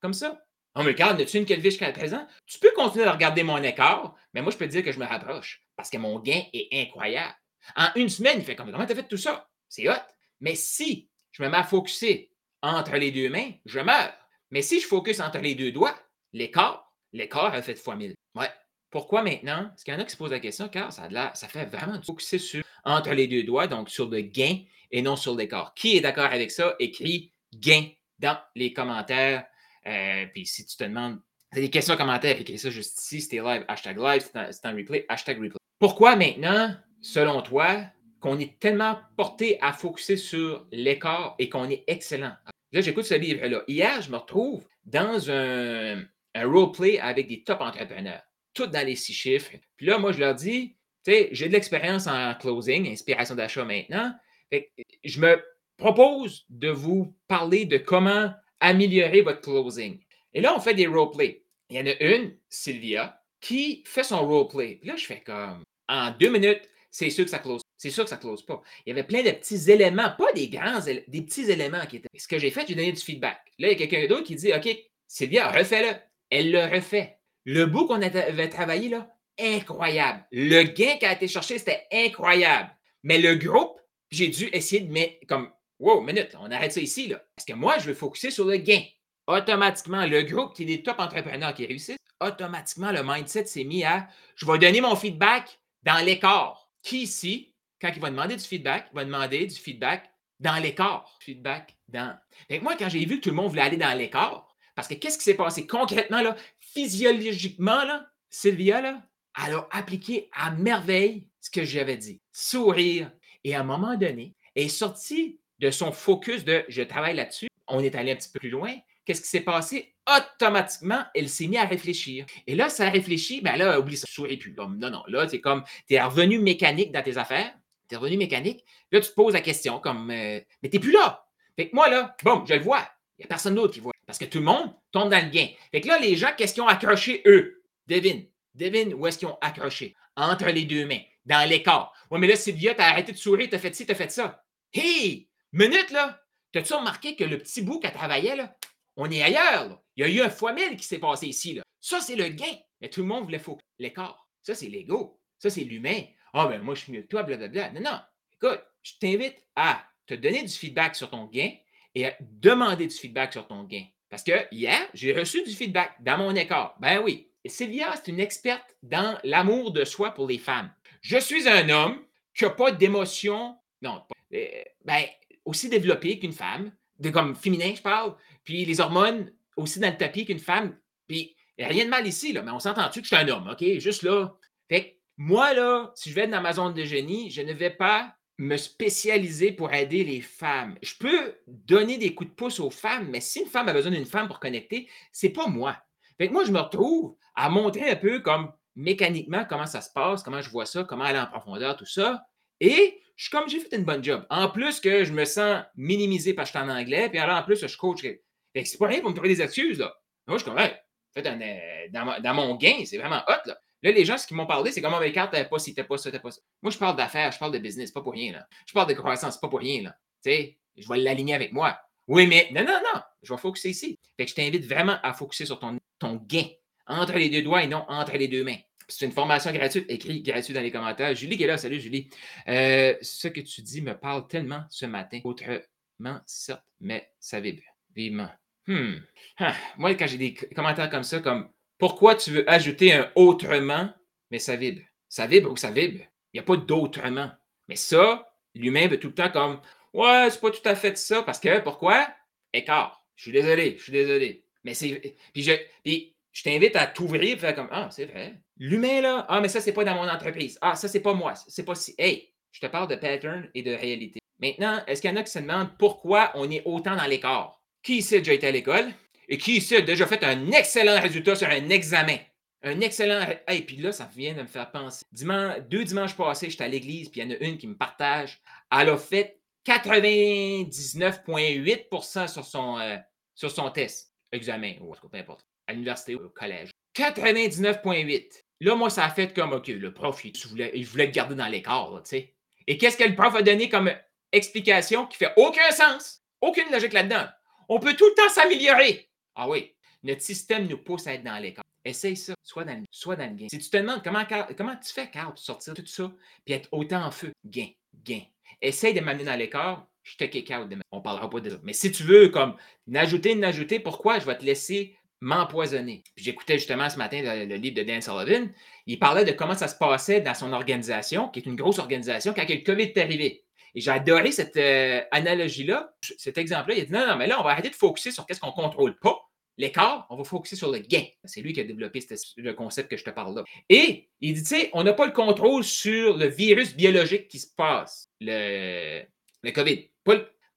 Comme 0.02 0.13
ça. 0.13 0.44
On 0.75 0.84
me 0.84 0.88
regarde, 0.88 1.22
as-tu 1.22 1.38
une 1.38 1.44
vie 1.44 1.62
jusqu'à 1.62 1.92
présent? 1.92 2.27
Tu 2.48 2.58
peux 2.60 2.72
continuer 2.75 3.06
à 3.06 3.12
regarder 3.12 3.44
mon 3.44 3.62
écart, 3.62 4.15
mais 4.34 4.42
moi, 4.42 4.51
je 4.51 4.58
peux 4.58 4.65
te 4.65 4.72
dire 4.72 4.84
que 4.84 4.92
je 4.92 5.00
me 5.00 5.06
rapproche 5.06 5.62
parce 5.75 5.89
que 5.89 5.98
mon 5.98 6.20
gain 6.20 6.42
est 6.51 6.68
incroyable. 6.72 7.36
En 7.75 7.89
une 7.96 8.10
semaine, 8.10 8.39
il 8.39 8.44
fait 8.44 8.56
comme 8.56 8.72
comment 8.72 8.86
tu 8.86 8.92
as 8.92 8.96
fait 8.96 9.08
tout 9.08 9.18
ça? 9.18 9.48
C'est 9.70 9.88
hot. 9.88 9.94
Mais 10.42 10.56
si 10.56 11.10
je 11.32 11.44
me 11.44 11.50
mets 11.50 11.58
à 11.58 11.63
focuser 11.63 12.32
entre 12.62 12.96
les 12.96 13.12
deux 13.12 13.30
mains, 13.30 13.51
je 13.65 13.80
meurs. 13.80 14.13
Mais 14.50 14.62
si 14.62 14.80
je 14.80 14.88
focus 14.88 15.20
entre 15.20 15.39
les 15.39 15.56
deux 15.56 15.72
doigts, 15.72 15.96
l'écart, 16.34 16.92
l'écart 17.12 17.53
a 17.53 17.62
fait 17.62 17.75
fois 17.75 17.96
1000. 17.96 18.13
Ouais. 18.36 18.50
Pourquoi 18.89 19.24
maintenant? 19.24 19.72
Est-ce 19.74 19.86
qu'il 19.86 19.94
y 19.94 19.98
en 19.98 20.00
a 20.00 20.03
qui 20.03 20.12
se 20.12 20.18
posent 20.18 20.32
la 20.32 20.39
question? 20.39 20.70
Car 20.70 20.92
ça, 20.92 21.08
ça 21.34 21.48
fait 21.48 21.65
vraiment 21.65 21.98
du 21.98 22.06
focuser 22.06 22.39
sur 22.39 22.63
entre 22.84 23.12
les 23.12 23.27
deux 23.27 23.44
doigts, 23.44 23.68
donc 23.68 23.89
sur 23.89 24.10
le 24.10 24.22
gain 24.22 24.58
et 24.92 25.01
non 25.01 25.15
sur 25.15 25.36
l'écart. 25.36 25.74
Qui 25.75 25.98
est 25.98 26.01
d'accord 26.01 26.25
avec 26.25 26.51
ça? 26.51 26.75
Écris 26.80 27.32
gain 27.53 27.88
dans 28.20 28.38
les 28.56 28.74
commentaires. 28.74 29.46
Euh, 29.88 30.25
puis 30.34 30.46
si 30.46 30.66
tu 30.66 30.75
te 30.78 30.84
demandes, 30.84 31.20
c'est 31.52 31.62
des 31.62 31.70
questions 31.70 31.96
commentaires, 31.96 32.40
écris 32.40 32.58
ça 32.58 32.70
juste 32.70 33.00
ici. 33.00 33.22
C'était 33.22 33.42
live, 33.42 33.66
hashtag 33.68 33.98
live, 33.98 34.28
c'est 34.34 34.66
un, 34.66 34.75
replay, 34.75 35.06
hashtag 35.10 35.38
replay. 35.40 35.60
Pourquoi 35.80 36.16
maintenant, 36.16 36.75
selon 37.02 37.42
toi, 37.42 37.84
qu'on 38.20 38.40
est 38.40 38.60
tellement 38.60 38.98
porté 39.18 39.60
à 39.62 39.74
focuser 39.74 40.18
sur 40.18 40.66
l'écart 40.72 41.36
et 41.40 41.50
qu'on 41.50 41.70
est 41.70 41.84
excellent? 41.88 42.34
Là, 42.72 42.82
j'écoute 42.82 43.06
ce 43.06 43.13
livre-là. 43.13 43.63
Hier, 43.68 44.02
je 44.02 44.10
me 44.10 44.18
retrouve 44.18 44.66
dans 44.86 45.30
un, 45.30 46.02
un 46.34 46.48
roleplay 46.48 47.00
avec 47.00 47.28
des 47.28 47.44
top 47.44 47.62
entrepreneurs 47.62 48.24
tout 48.54 48.68
dans 48.68 48.86
les 48.86 48.96
six 48.96 49.13
chiffres. 49.13 49.52
Puis 49.78 49.88
là, 49.88 49.98
moi, 49.98 50.12
je 50.12 50.20
leur 50.20 50.36
dis, 50.36 50.75
tu 51.04 51.12
sais, 51.12 51.30
j'ai 51.32 51.48
de 51.48 51.54
l'expérience 51.54 52.08
en 52.08 52.34
closing, 52.36 52.88
inspiration 52.88 53.36
d'achat 53.36 53.66
maintenant. 53.66 54.13
je 54.52 55.20
me 55.20 55.44
propose 55.78 56.46
de 56.50 56.70
vous 56.70 57.16
parler 57.28 57.66
de 57.66 57.78
comment 57.78 58.32
améliorer 58.63 59.22
votre 59.22 59.41
closing. 59.41 60.00
Et 60.34 60.41
là, 60.41 60.55
on 60.55 60.60
fait 60.60 60.74
des 60.74 60.88
roleplays. 60.88 61.43
Il 61.70 61.77
y 61.77 61.79
en 61.79 61.86
a 61.86 62.01
une, 62.01 62.36
Sylvia, 62.50 63.22
qui 63.41 63.84
fait 63.86 64.03
son 64.03 64.25
roleplay. 64.25 64.75
Puis 64.75 64.89
là, 64.89 64.96
je 64.96 65.05
fais 65.05 65.20
comme, 65.20 65.63
en 65.89 66.12
deux 66.12 66.29
minutes, 66.29 66.70
c'est 66.89 67.10
sûr 67.10 67.25
que 67.25 67.32
ça 67.32 67.39
close. 67.39 67.62
C'est 67.77 67.89
sûr 67.89 68.05
que 68.05 68.10
ça 68.10 68.17
close 68.17 68.46
pas. 68.46 68.62
Il 68.86 68.89
y 68.89 68.91
avait 68.93 69.03
plein 69.03 69.22
de 69.22 69.32
petits 69.32 69.70
éléments, 69.70 70.12
pas 70.17 70.32
des 70.34 70.48
grands, 70.48 70.79
des 70.79 71.22
petits 71.22 71.51
éléments 71.51 71.86
qui 71.86 71.98
étaient. 71.98 72.08
Ce 72.17 72.27
que 72.27 72.39
j'ai 72.39 72.51
fait, 72.51 72.65
j'ai 72.67 72.75
donné 72.75 72.93
du 72.93 73.01
feedback. 73.01 73.41
Là, 73.60 73.67
il 73.67 73.72
y 73.72 73.84
a 73.84 73.88
quelqu'un 73.88 74.08
d'autre 74.08 74.24
qui 74.24 74.36
dit 74.36 74.53
OK, 74.53 74.70
Sylvia, 75.08 75.51
refais-le. 75.51 75.93
Elle 76.29 76.51
le 76.51 76.65
refait. 76.74 77.17
Le 77.43 77.65
bout 77.65 77.88
qu'on 77.88 78.01
avait 78.01 78.50
travaillé, 78.50 78.88
là, 78.88 79.13
incroyable. 79.38 80.25
Le 80.32 80.63
gain 80.63 80.96
qui 80.98 81.05
a 81.05 81.13
été 81.13 81.27
cherché, 81.27 81.58
c'était 81.58 81.86
incroyable. 81.91 82.70
Mais 83.03 83.17
le 83.17 83.36
groupe, 83.36 83.77
j'ai 84.10 84.29
dû 84.29 84.46
essayer 84.53 84.82
de 84.82 84.91
mettre 84.91 85.15
comme 85.27 85.51
Wow, 85.80 86.01
minute, 86.01 86.36
on 86.39 86.51
arrête 86.51 86.72
ça 86.72 86.82
ici, 86.82 87.08
là. 87.08 87.24
Parce 87.36 87.46
que 87.46 87.53
moi, 87.53 87.77
je 87.77 87.88
veux 87.88 87.94
focuser 87.94 88.32
sur 88.32 88.46
le 88.46 88.58
gain. 88.58 88.82
Automatiquement, 89.27 90.06
le 90.06 90.24
groupe 90.24 90.53
qui 90.53 90.63
est 90.63 90.65
des 90.65 90.84
top 90.84 91.00
entrepreneurs 91.00 91.53
qui 91.53 91.65
réussissent, 91.65 91.98
automatiquement, 92.20 92.92
le 92.92 93.03
mindset 93.03 93.46
s'est 93.46 93.63
mis 93.63 93.84
à 93.84 94.08
je 94.36 94.46
vais 94.46 94.58
donner 94.58 94.82
mon 94.82 94.96
feedback 94.96 95.60
dans 95.84 96.03
l'écart. 96.03 96.70
Qui 96.82 97.03
ici, 97.03 97.53
quand 97.82 97.92
il 97.96 98.01
va 98.01 98.10
demander 98.10 98.36
du 98.36 98.44
feedback, 98.44 98.88
il 98.92 98.96
va 98.96 99.06
demander 99.06 99.46
du 99.46 99.56
feedback 99.56 100.12
dans 100.39 100.62
l'écart. 100.62 101.18
Feedback 101.22 101.77
dans. 101.88 102.18
Fait 102.50 102.60
moi, 102.60 102.75
quand 102.77 102.89
j'ai 102.89 103.06
vu 103.06 103.18
que 103.20 103.24
tout 103.24 103.30
le 103.30 103.36
monde 103.36 103.50
voulait 103.50 103.62
aller 103.62 103.77
dans 103.77 103.98
l'écart, 103.98 104.48
parce 104.75 104.88
que 104.88 104.96
qu'est-ce 104.96 105.18
qui 105.18 105.24
s'est 105.24 105.36
passé 105.36 105.68
concrètement, 105.68 106.22
là, 106.22 106.36
physiologiquement, 106.60 107.84
là, 107.86 108.08
Sylvia, 108.30 108.82
là, 108.82 109.01
elle 109.46 109.56
a 109.56 109.68
appliqué 109.72 110.30
à 110.34 110.51
merveille 110.51 111.27
ce 111.39 111.50
que 111.50 111.63
j'avais 111.63 111.98
dit. 111.98 112.22
Sourire. 112.32 113.12
Et 113.44 113.56
à 113.56 113.62
un 113.62 113.63
moment 113.63 113.96
donné, 113.96 114.36
elle 114.56 114.65
est 114.65 114.70
sortie 114.70 115.39
de 115.63 115.72
son 115.72 115.93
focus 115.93 116.43
de 116.43 116.65
je 116.67 116.82
travaille 116.82 117.15
là-dessus, 117.15 117.48
on 117.67 117.79
est 117.79 117.96
allé 117.96 118.12
un 118.12 118.15
petit 118.15 118.29
peu 118.29 118.39
plus 118.39 118.50
loin. 118.50 118.74
Qu'est-ce 119.05 119.22
qui 119.22 119.29
s'est 119.29 119.41
passé? 119.41 119.96
Automatiquement, 120.08 121.03
elle 121.15 121.29
s'est 121.29 121.48
mise 121.48 121.60
à 121.60 121.65
réfléchir. 121.65 122.25
Et 122.48 122.55
là, 122.55 122.67
ça 122.67 122.89
réfléchit, 122.89 123.41
ben 123.41 123.55
là, 123.55 123.79
oublie 123.79 123.96
ça, 123.96 124.05
souris 124.10 124.38
plus. 124.38 124.53
non, 124.58 124.89
non, 124.89 125.03
là, 125.08 125.27
c'est 125.27 125.39
comme, 125.39 125.63
tu 125.88 125.96
es 125.96 126.01
revenu 126.01 126.39
mécanique 126.39 126.91
dans 126.91 127.01
tes 127.01 127.17
affaires, 127.17 127.53
tu 127.88 127.96
es 127.96 127.98
revenu 127.98 128.17
mécanique, 128.17 128.65
là, 128.91 129.00
tu 129.00 129.10
te 129.10 129.13
poses 129.13 129.34
la 129.34 129.41
question 129.41 129.79
comme, 129.79 130.12
euh, 130.12 130.41
mais 130.62 130.70
tu 130.70 130.79
plus 130.82 130.91
là. 130.91 131.25
Fait 131.55 131.70
que 131.70 131.75
moi, 131.75 131.89
là, 131.89 132.15
bon, 132.24 132.46
je 132.46 132.55
le 132.55 132.62
vois. 132.62 132.86
Il 133.17 133.22
n'y 133.22 133.25
a 133.25 133.27
personne 133.27 133.55
d'autre 133.55 133.74
qui 133.74 133.79
voit. 133.79 133.93
Parce 134.05 134.20
que 134.20 134.25
tout 134.25 134.39
le 134.39 134.46
monde 134.46 134.74
tombe 134.91 135.10
dans 135.10 135.24
le 135.24 135.29
gain. 135.29 135.48
Fait 135.72 135.79
que 135.79 135.88
là, 135.88 135.98
les 136.00 136.17
gens, 136.17 136.32
qu'est-ce 136.38 136.53
qu'ils 136.53 136.63
ont 136.63 136.67
accroché, 136.67 137.22
eux? 137.25 137.63
Devine. 137.88 138.25
Devine 138.53 138.93
où 138.93 139.08
est-ce 139.08 139.17
qu'ils 139.17 139.29
ont 139.29 139.38
accroché? 139.39 139.96
Entre 140.17 140.46
les 140.48 140.65
deux 140.65 140.86
mains, 140.86 141.01
dans 141.25 141.48
l'écart. 141.48 141.93
Ouais, 142.12 142.20
mais 142.20 142.27
là, 142.27 142.36
Sylvia, 142.36 142.75
t'as 142.75 142.89
arrêté 142.89 143.13
de 143.13 143.17
sourire, 143.17 143.48
t'as 143.50 143.60
fait 143.60 143.74
ci, 143.74 143.86
t'as 143.86 143.96
fait 143.96 144.12
ça. 144.12 144.43
Hé! 144.74 145.27
Minute, 145.53 145.91
là! 145.91 146.19
T'as-tu 146.51 146.74
remarqué 146.74 147.15
que 147.15 147.24
le 147.24 147.38
petit 147.38 147.62
bout 147.62 147.79
qu'elle 147.79 147.93
travaillait, 147.93 148.36
là, 148.36 148.57
on 148.98 149.10
est 149.12 149.22
ailleurs, 149.22 149.69
là? 149.69 149.81
Il 149.95 150.01
y 150.01 150.03
a 150.03 150.10
eu 150.10 150.25
un 150.25 150.29
fois 150.31 150.51
mille 150.51 150.75
qui 150.75 150.86
s'est 150.86 150.98
passé 150.98 151.27
ici, 151.27 151.53
là. 151.53 151.62
Ça, 151.79 152.01
c'est 152.01 152.15
le 152.15 152.29
gain. 152.29 152.55
Mais 152.81 152.89
tout 152.89 153.01
le 153.01 153.07
monde 153.07 153.25
voulait 153.25 153.38
faut 153.38 153.60
l'écart. 153.77 154.27
Ça, 154.41 154.55
c'est 154.55 154.67
l'ego. 154.67 155.22
Ça, 155.38 155.51
c'est 155.51 155.63
l'humain. 155.63 156.01
Ah, 156.33 156.48
ben 156.48 156.60
moi, 156.62 156.74
je 156.74 156.81
suis 156.81 156.91
mieux 156.91 157.03
que 157.03 157.07
toi, 157.07 157.22
blablabla. 157.22 157.69
Non, 157.72 157.81
non. 157.81 158.00
Écoute, 158.33 158.63
je 158.81 158.93
t'invite 159.00 159.38
à 159.55 159.83
te 160.07 160.15
donner 160.15 160.41
du 160.41 160.53
feedback 160.53 160.95
sur 160.95 161.12
ton 161.12 161.25
gain 161.25 161.51
et 161.93 162.07
à 162.07 162.17
demander 162.19 162.88
du 162.88 162.95
feedback 162.95 163.33
sur 163.33 163.48
ton 163.48 163.63
gain. 163.63 163.86
Parce 164.10 164.24
que 164.24 164.48
hier, 164.51 164.79
j'ai 164.95 165.13
reçu 165.13 165.43
du 165.43 165.51
feedback 165.51 166.01
dans 166.01 166.17
mon 166.17 166.36
écart. 166.36 166.75
Ben 166.79 167.00
oui. 167.00 167.29
Et 167.43 167.50
Sylvia, 167.50 167.93
c'est 167.95 168.12
une 168.12 168.19
experte 168.19 168.75
dans 168.81 169.19
l'amour 169.24 169.72
de 169.72 169.86
soi 169.86 170.12
pour 170.12 170.27
les 170.27 170.39
femmes. 170.39 170.74
Je 171.01 171.17
suis 171.17 171.48
un 171.48 171.69
homme 171.69 172.03
qui 172.33 172.43
n'a 172.43 172.50
pas 172.50 172.72
d'émotion, 172.72 173.55
non, 173.81 174.03
euh, 174.33 174.63
ben, 174.83 175.05
aussi 175.45 175.69
développé 175.69 176.19
qu'une 176.19 176.33
femme, 176.33 176.71
comme 177.12 177.35
féminin, 177.35 177.73
je 177.75 177.81
parle, 177.81 178.15
puis 178.43 178.65
les 178.65 178.79
hormones 178.79 179.31
aussi 179.57 179.79
dans 179.79 179.89
le 179.89 179.97
tapis 179.97 180.25
qu'une 180.25 180.39
femme. 180.39 180.75
Puis 181.07 181.35
il 181.57 181.62
n'y 181.62 181.65
a 181.65 181.67
rien 181.67 181.85
de 181.85 181.89
mal 181.89 182.07
ici, 182.07 182.33
là, 182.33 182.41
mais 182.41 182.51
on 182.51 182.59
s'entend-tu 182.59 183.01
que 183.01 183.07
je 183.07 183.15
suis 183.15 183.23
un 183.23 183.27
homme, 183.29 183.50
OK? 183.50 183.63
Juste 183.79 184.03
là. 184.03 184.33
Fait 184.69 185.00
moi, 185.17 185.53
là, 185.53 185.91
si 185.95 186.09
je 186.09 186.15
vais 186.15 186.27
dans 186.27 186.41
ma 186.41 186.53
zone 186.53 186.73
de 186.73 186.83
génie, 186.83 187.29
je 187.29 187.41
ne 187.41 187.53
vais 187.53 187.69
pas 187.69 188.15
me 188.39 188.57
spécialiser 188.57 189.51
pour 189.51 189.71
aider 189.71 190.03
les 190.03 190.21
femmes. 190.21 190.75
Je 190.81 190.95
peux 190.95 191.35
donner 191.47 191.97
des 191.97 192.15
coups 192.15 192.31
de 192.31 192.35
pouce 192.35 192.59
aux 192.59 192.71
femmes, 192.71 193.09
mais 193.09 193.21
si 193.21 193.41
une 193.41 193.47
femme 193.47 193.69
a 193.69 193.73
besoin 193.73 193.91
d'une 193.91 194.05
femme 194.05 194.27
pour 194.27 194.39
connecter, 194.39 194.89
c'est 195.12 195.29
pas 195.29 195.47
moi. 195.47 195.77
Fait 196.17 196.27
que 196.27 196.33
moi, 196.33 196.43
je 196.43 196.51
me 196.51 196.59
retrouve 196.59 197.15
à 197.35 197.50
montrer 197.50 197.89
un 197.91 197.95
peu 197.95 198.21
comme 198.21 198.51
mécaniquement 198.75 199.45
comment 199.47 199.67
ça 199.67 199.81
se 199.81 199.91
passe, 199.91 200.23
comment 200.23 200.41
je 200.41 200.50
vois 200.50 200.65
ça, 200.65 200.83
comment 200.83 201.03
aller 201.03 201.19
en 201.19 201.27
profondeur, 201.27 201.77
tout 201.77 201.85
ça. 201.85 202.25
Et 202.59 203.00
je 203.15 203.25
suis 203.25 203.32
comme 203.32 203.48
j'ai 203.48 203.60
fait 203.60 203.75
une 203.75 203.84
bonne 203.84 204.03
job. 204.03 204.25
En 204.29 204.50
plus 204.50 204.79
que 204.79 205.03
je 205.03 205.13
me 205.13 205.25
sens 205.25 205.63
minimisé 205.75 206.34
parce 206.34 206.51
que 206.51 206.58
je 206.58 206.63
suis 206.63 206.72
en 206.72 206.75
anglais, 206.75 207.10
puis 207.10 207.20
alors 207.20 207.38
en 207.38 207.43
plus, 207.43 207.65
je 207.65 207.77
coach. 207.77 208.01
c'est 208.01 208.77
pas 208.77 208.88
rien 208.88 209.01
pour 209.01 209.10
me 209.10 209.15
trouver 209.15 209.29
des 209.29 209.41
excuses, 209.41 209.79
là. 209.79 209.93
Moi, 210.27 210.38
je 210.38 210.43
suis 210.43 210.51
comme, 210.51 210.60
hey, 210.60 210.74
euh, 211.17 212.20
dans, 212.22 212.34
mon 212.34 212.55
gain, 212.55 212.84
c'est 212.86 212.98
vraiment 212.98 213.22
hot, 213.27 213.46
là. 213.46 213.58
Là, 213.84 213.91
les 213.91 214.05
gens, 214.05 214.17
ce 214.17 214.25
qu'ils 214.25 214.38
m'ont 214.38 214.46
parlé, 214.46 214.72
c'est 214.72 214.82
comment 214.82 215.00
mes 215.00 215.12
cartes 215.12 215.34
n'étaient 215.34 215.50
pas 215.50 215.60
si 215.60 215.75
t'es 215.75 215.84
pas 215.84 215.98
ça, 215.98 216.10
t'es 216.10 216.20
pas 216.20 216.32
ça. 216.32 216.39
Moi, 216.62 216.72
je 216.72 216.77
parle 216.77 216.96
d'affaires, 216.96 217.32
je 217.34 217.38
parle 217.38 217.51
de 217.51 217.58
business, 217.60 217.91
pas 217.91 218.01
pour 218.01 218.13
rien, 218.13 218.32
là. 218.32 218.48
Je 218.65 218.74
parle 218.74 218.88
de 218.88 218.93
croissance, 218.93 219.39
pas 219.39 219.50
pour 219.50 219.60
rien, 219.60 219.84
là. 219.84 219.96
Tu 220.24 220.32
sais, 220.32 220.58
je 220.77 220.88
vais 220.88 220.98
l'aligner 220.98 221.34
avec 221.34 221.51
moi. 221.51 221.77
Oui, 222.08 222.25
mais 222.27 222.50
non, 222.53 222.63
non, 222.63 222.79
non, 222.93 223.01
je 223.22 223.34
vais 223.34 223.39
focuser 223.39 223.70
ici. 223.70 224.00
Fait 224.17 224.25
que 224.25 224.32
je 224.32 224.36
t'invite 224.36 224.65
vraiment 224.65 224.98
à 225.03 225.13
focuser 225.13 225.46
sur 225.46 225.60
ton, 225.60 225.77
ton 226.00 226.15
gain 226.15 226.46
entre 226.88 227.13
les 227.13 227.29
deux 227.29 227.41
doigts 227.41 227.63
et 227.63 227.67
non 227.67 227.86
entre 227.88 228.17
les 228.17 228.27
deux 228.27 228.43
mains. 228.43 228.58
C'est 228.97 229.05
une 229.05 229.12
formation 229.12 229.51
gratuite, 229.51 229.85
écrit 229.89 230.21
gratuit 230.21 230.53
dans 230.53 230.62
les 230.62 230.71
commentaires. 230.71 231.15
Julie 231.15 231.35
qui 231.35 231.43
est 231.43 231.47
là, 231.47 231.57
salut 231.57 231.79
Julie. 231.79 232.09
Euh, 232.47 232.95
ce 233.01 233.27
que 233.27 233.41
tu 233.41 233.62
dis 233.63 233.81
me 233.81 233.97
parle 233.97 234.27
tellement 234.27 234.63
ce 234.69 234.85
matin. 234.85 235.19
Autrement, 235.23 236.19
certes, 236.27 236.63
mais 236.79 237.09
ça 237.19 237.39
vibre 237.39 237.63
vivement. 237.95 238.29
Hmm. 238.67 238.97
Ah, 239.39 239.55
moi, 239.77 239.95
quand 239.95 240.05
j'ai 240.05 240.17
des 240.17 240.33
commentaires 240.33 240.89
comme 240.89 241.03
ça, 241.03 241.19
comme 241.19 241.50
pourquoi 241.79 242.15
tu 242.15 242.32
veux 242.32 242.49
ajouter 242.49 242.93
un 242.93 243.12
autrement, 243.15 243.89
mais 244.29 244.39
ça 244.39 244.56
vibre? 244.56 244.82
Ça 245.10 245.25
vibre 245.25 245.51
ou 245.51 245.58
ça 245.58 245.71
vibre? 245.71 246.03
Il 246.32 246.38
n'y 246.38 246.39
a 246.39 246.43
pas 246.43 246.58
d'autrement. 246.58 247.32
Mais 247.67 247.75
ça, 247.75 248.32
l'humain 248.53 248.88
veut 248.88 248.99
tout 248.99 249.08
le 249.08 249.15
temps 249.15 249.32
comme 249.32 249.60
Ouais, 249.93 250.27
c'est 250.29 250.39
pas 250.39 250.51
tout 250.51 250.67
à 250.67 250.75
fait 250.75 250.97
ça. 250.97 251.23
Parce 251.23 251.39
que 251.39 251.60
pourquoi? 251.60 252.08
Écart. 252.53 253.03
Je 253.15 253.23
suis 253.23 253.32
désolé, 253.32 253.75
je 253.77 253.84
suis 253.84 253.91
désolé. 253.91 254.43
Mais 254.63 254.73
c'est. 254.73 255.15
Puis 255.34 255.43
je. 255.43 255.53
Puis 255.84 256.12
je 256.34 256.43
t'invite 256.43 256.76
à 256.76 256.88
t'ouvrir 256.88 257.36
et 257.36 257.38
faire 257.38 257.56
comme 257.56 257.69
Ah, 257.72 257.88
c'est 257.91 258.06
vrai. 258.06 258.41
L'humain, 258.58 259.02
là, 259.02 259.26
ah, 259.30 259.39
mais 259.39 259.48
ça, 259.48 259.62
c'est 259.62 259.72
pas 259.72 259.84
dans 259.84 259.93
mon 259.96 260.10
entreprise. 260.10 260.58
Ah, 260.62 260.76
ça, 260.76 260.88
c'est 260.88 261.00
pas 261.00 261.13
moi. 261.13 261.36
C'est 261.48 261.63
pas 261.63 261.76
si. 261.76 261.93
Hey, 261.98 262.34
je 262.52 262.60
te 262.60 262.65
parle 262.65 262.88
de 262.88 262.96
pattern 262.96 263.48
et 263.54 263.62
de 263.62 263.72
réalité. 263.72 264.19
Maintenant, 264.39 264.82
est-ce 264.88 265.02
qu'il 265.02 265.12
y 265.12 265.13
en 265.13 265.17
a 265.17 265.24
qui 265.24 265.32
se 265.32 265.39
demandent 265.39 265.78
pourquoi 265.78 266.32
on 266.34 266.50
est 266.50 266.63
autant 266.65 266.96
dans 266.96 267.06
l'écart? 267.06 267.62
Qui 267.84 267.98
ici 267.98 268.15
a 268.15 268.19
déjà 268.19 268.34
été 268.34 268.48
à 268.48 268.52
l'école? 268.52 268.91
Et 269.30 269.38
qui 269.38 269.58
ici 269.58 269.76
a 269.76 269.82
déjà 269.82 270.08
fait 270.08 270.24
un 270.24 270.52
excellent 270.52 271.00
résultat 271.00 271.36
sur 271.36 271.48
un 271.48 271.69
examen? 271.69 272.17
Un 272.63 272.82
excellent. 272.82 273.28
Et 273.48 273.62
puis 273.62 273.78
là, 273.78 273.91
ça 273.91 274.10
vient 274.15 274.34
de 274.34 274.41
me 274.41 274.48
faire 274.48 274.72
penser. 274.72 275.06
Dimanche, 275.12 275.60
deux 275.69 275.84
dimanches 275.84 276.17
passés, 276.17 276.50
j'étais 276.50 276.63
à 276.63 276.67
l'église, 276.67 277.10
puis 277.10 277.22
il 277.22 277.30
y 277.30 277.32
en 277.32 277.36
a 277.36 277.38
une 277.46 277.60
qui 277.60 277.67
me 277.67 277.78
partage. 277.78 278.41
Elle 278.72 278.89
a 278.89 278.98
fait 278.98 279.39
99,8 279.67 282.28
sur, 282.28 282.43
son, 282.43 282.80
euh, 282.80 282.98
sur 283.36 283.52
son 283.52 283.69
test. 283.69 284.10
Examen, 284.32 284.78
ou 284.82 284.96
peu 284.96 285.17
importe 285.17 285.46
à 285.73 285.75
l'université 285.75 286.15
ou 286.15 286.25
au 286.25 286.29
collège. 286.29 286.69
99,8. 286.95 288.43
Là, 288.62 288.75
moi, 288.75 288.89
ça 288.89 289.05
a 289.05 289.09
fait 289.09 289.33
comme, 289.33 289.53
OK, 289.53 289.67
le 289.67 289.93
prof, 289.93 290.23
il 290.23 290.33
voulait, 290.47 290.71
il 290.73 290.86
voulait 290.86 291.07
te 291.07 291.15
garder 291.15 291.36
dans 291.36 291.47
l'écart, 291.47 291.91
tu 292.03 292.09
sais. 292.12 292.33
Et 292.67 292.77
qu'est-ce 292.77 292.97
que 292.97 293.03
le 293.03 293.15
prof 293.15 293.36
a 293.36 293.41
donné 293.41 293.67
comme 293.67 293.91
explication 294.31 295.05
qui 295.07 295.17
fait 295.17 295.33
aucun 295.36 295.71
sens? 295.71 296.21
Aucune 296.39 296.71
logique 296.71 296.93
là-dedans. 296.93 297.25
On 297.67 297.79
peut 297.79 297.95
tout 297.95 298.05
le 298.05 298.15
temps 298.15 298.29
s'améliorer. 298.29 299.09
Ah 299.36 299.49
oui, 299.49 299.73
notre 300.03 300.21
système 300.21 300.67
nous 300.67 300.77
pousse 300.77 301.07
à 301.07 301.13
être 301.13 301.23
dans 301.23 301.38
l'écart. 301.38 301.63
Essaye 301.86 302.15
ça, 302.15 302.33
soit 302.43 302.63
dans 302.63 302.79
le, 302.79 302.86
soit 302.91 303.17
dans 303.17 303.29
le 303.29 303.36
gain. 303.36 303.47
Si 303.49 303.59
tu 303.59 303.69
te 303.69 303.77
demandes 303.77 304.01
comment, 304.03 304.23
comment 304.57 304.75
tu 304.77 304.93
fais, 304.93 305.09
Carl, 305.09 305.31
pour 305.31 305.39
sortir 305.39 305.73
tout 305.73 305.86
ça, 305.86 306.12
puis 306.45 306.53
être 306.53 306.69
autant 306.71 307.03
en 307.03 307.12
feu, 307.12 307.33
gain, 307.45 307.67
gain. 308.05 308.21
Essaye 308.62 308.93
de 308.93 309.01
m'amener 309.01 309.25
dans 309.25 309.36
l'écart, 309.36 309.88
je 310.03 310.15
te 310.15 310.23
kick 310.23 310.51
out 310.51 310.69
demain. 310.69 310.81
On 310.91 311.01
parlera 311.01 311.29
pas 311.29 311.41
de 311.41 311.49
ça. 311.49 311.57
Mais 311.63 311.73
si 311.73 311.91
tu 311.91 312.03
veux, 312.03 312.29
comme, 312.29 312.55
n'ajouter, 312.88 313.36
n'ajouter, 313.36 313.79
pourquoi 313.79 314.19
je 314.19 314.25
vais 314.25 314.38
te 314.38 314.45
laisser 314.45 314.95
m'empoisonner. 315.23 316.03
J'écoutais 316.17 316.57
justement 316.57 316.89
ce 316.89 316.97
matin 316.97 317.21
le, 317.45 317.55
livre 317.55 317.75
de 317.75 317.83
Dan 317.83 318.01
Sullivan. 318.01 318.51
Il 318.86 318.99
parlait 318.99 319.23
de 319.23 319.31
comment 319.31 319.55
ça 319.55 319.67
se 319.67 319.75
passait 319.75 320.21
dans 320.21 320.33
son 320.33 320.51
organisation, 320.51 321.29
qui 321.29 321.39
est 321.39 321.45
une 321.45 321.55
grosse 321.55 321.79
organisation, 321.79 322.33
quand 322.33 322.47
le 322.47 322.63
COVID 322.63 322.83
est 322.83 322.97
arrivé. 322.97 323.43
Et 323.73 323.81
j'ai 323.81 323.89
adoré 323.89 324.31
cette 324.31 324.57
euh, 324.57 325.01
analogie-là, 325.12 325.95
cet 326.17 326.38
exemple-là. 326.38 326.75
Il 326.75 326.81
a 326.81 326.86
dit 326.86 326.91
non, 326.91 327.07
non, 327.07 327.15
mais 327.15 327.27
là, 327.27 327.39
on 327.39 327.43
va 327.43 327.51
arrêter 327.51 327.69
de 327.69 327.75
focuser 327.75 328.12
sur 328.12 328.25
qu'est-ce 328.25 328.41
qu'on 328.41 328.51
contrôle 328.51 328.99
pas. 328.99 329.17
L'écart, 329.57 330.07
on 330.09 330.17
va 330.17 330.23
focuser 330.23 330.55
sur 330.55 330.71
le 330.71 330.79
gain. 330.79 331.05
C'est 331.23 331.41
lui 331.41 331.53
qui 331.53 331.62
a 331.62 331.63
développé 331.63 331.99
le 332.38 332.53
concept 332.53 332.91
que 332.91 332.97
je 332.97 333.03
te 333.03 333.09
parle 333.09 333.36
là. 333.36 333.43
Et 333.69 334.09
il 334.19 334.33
dit, 334.33 334.41
tu 334.41 334.49
sais, 334.49 334.69
on 334.73 334.83
n'a 334.83 334.93
pas 334.93 335.05
le 335.05 335.12
contrôle 335.12 335.63
sur 335.63 336.17
le 336.17 336.27
virus 336.27 336.75
biologique 336.75 337.27
qui 337.29 337.39
se 337.39 337.47
passe, 337.55 338.09
le, 338.19 339.03
le 339.41 339.51
COVID. 339.51 339.88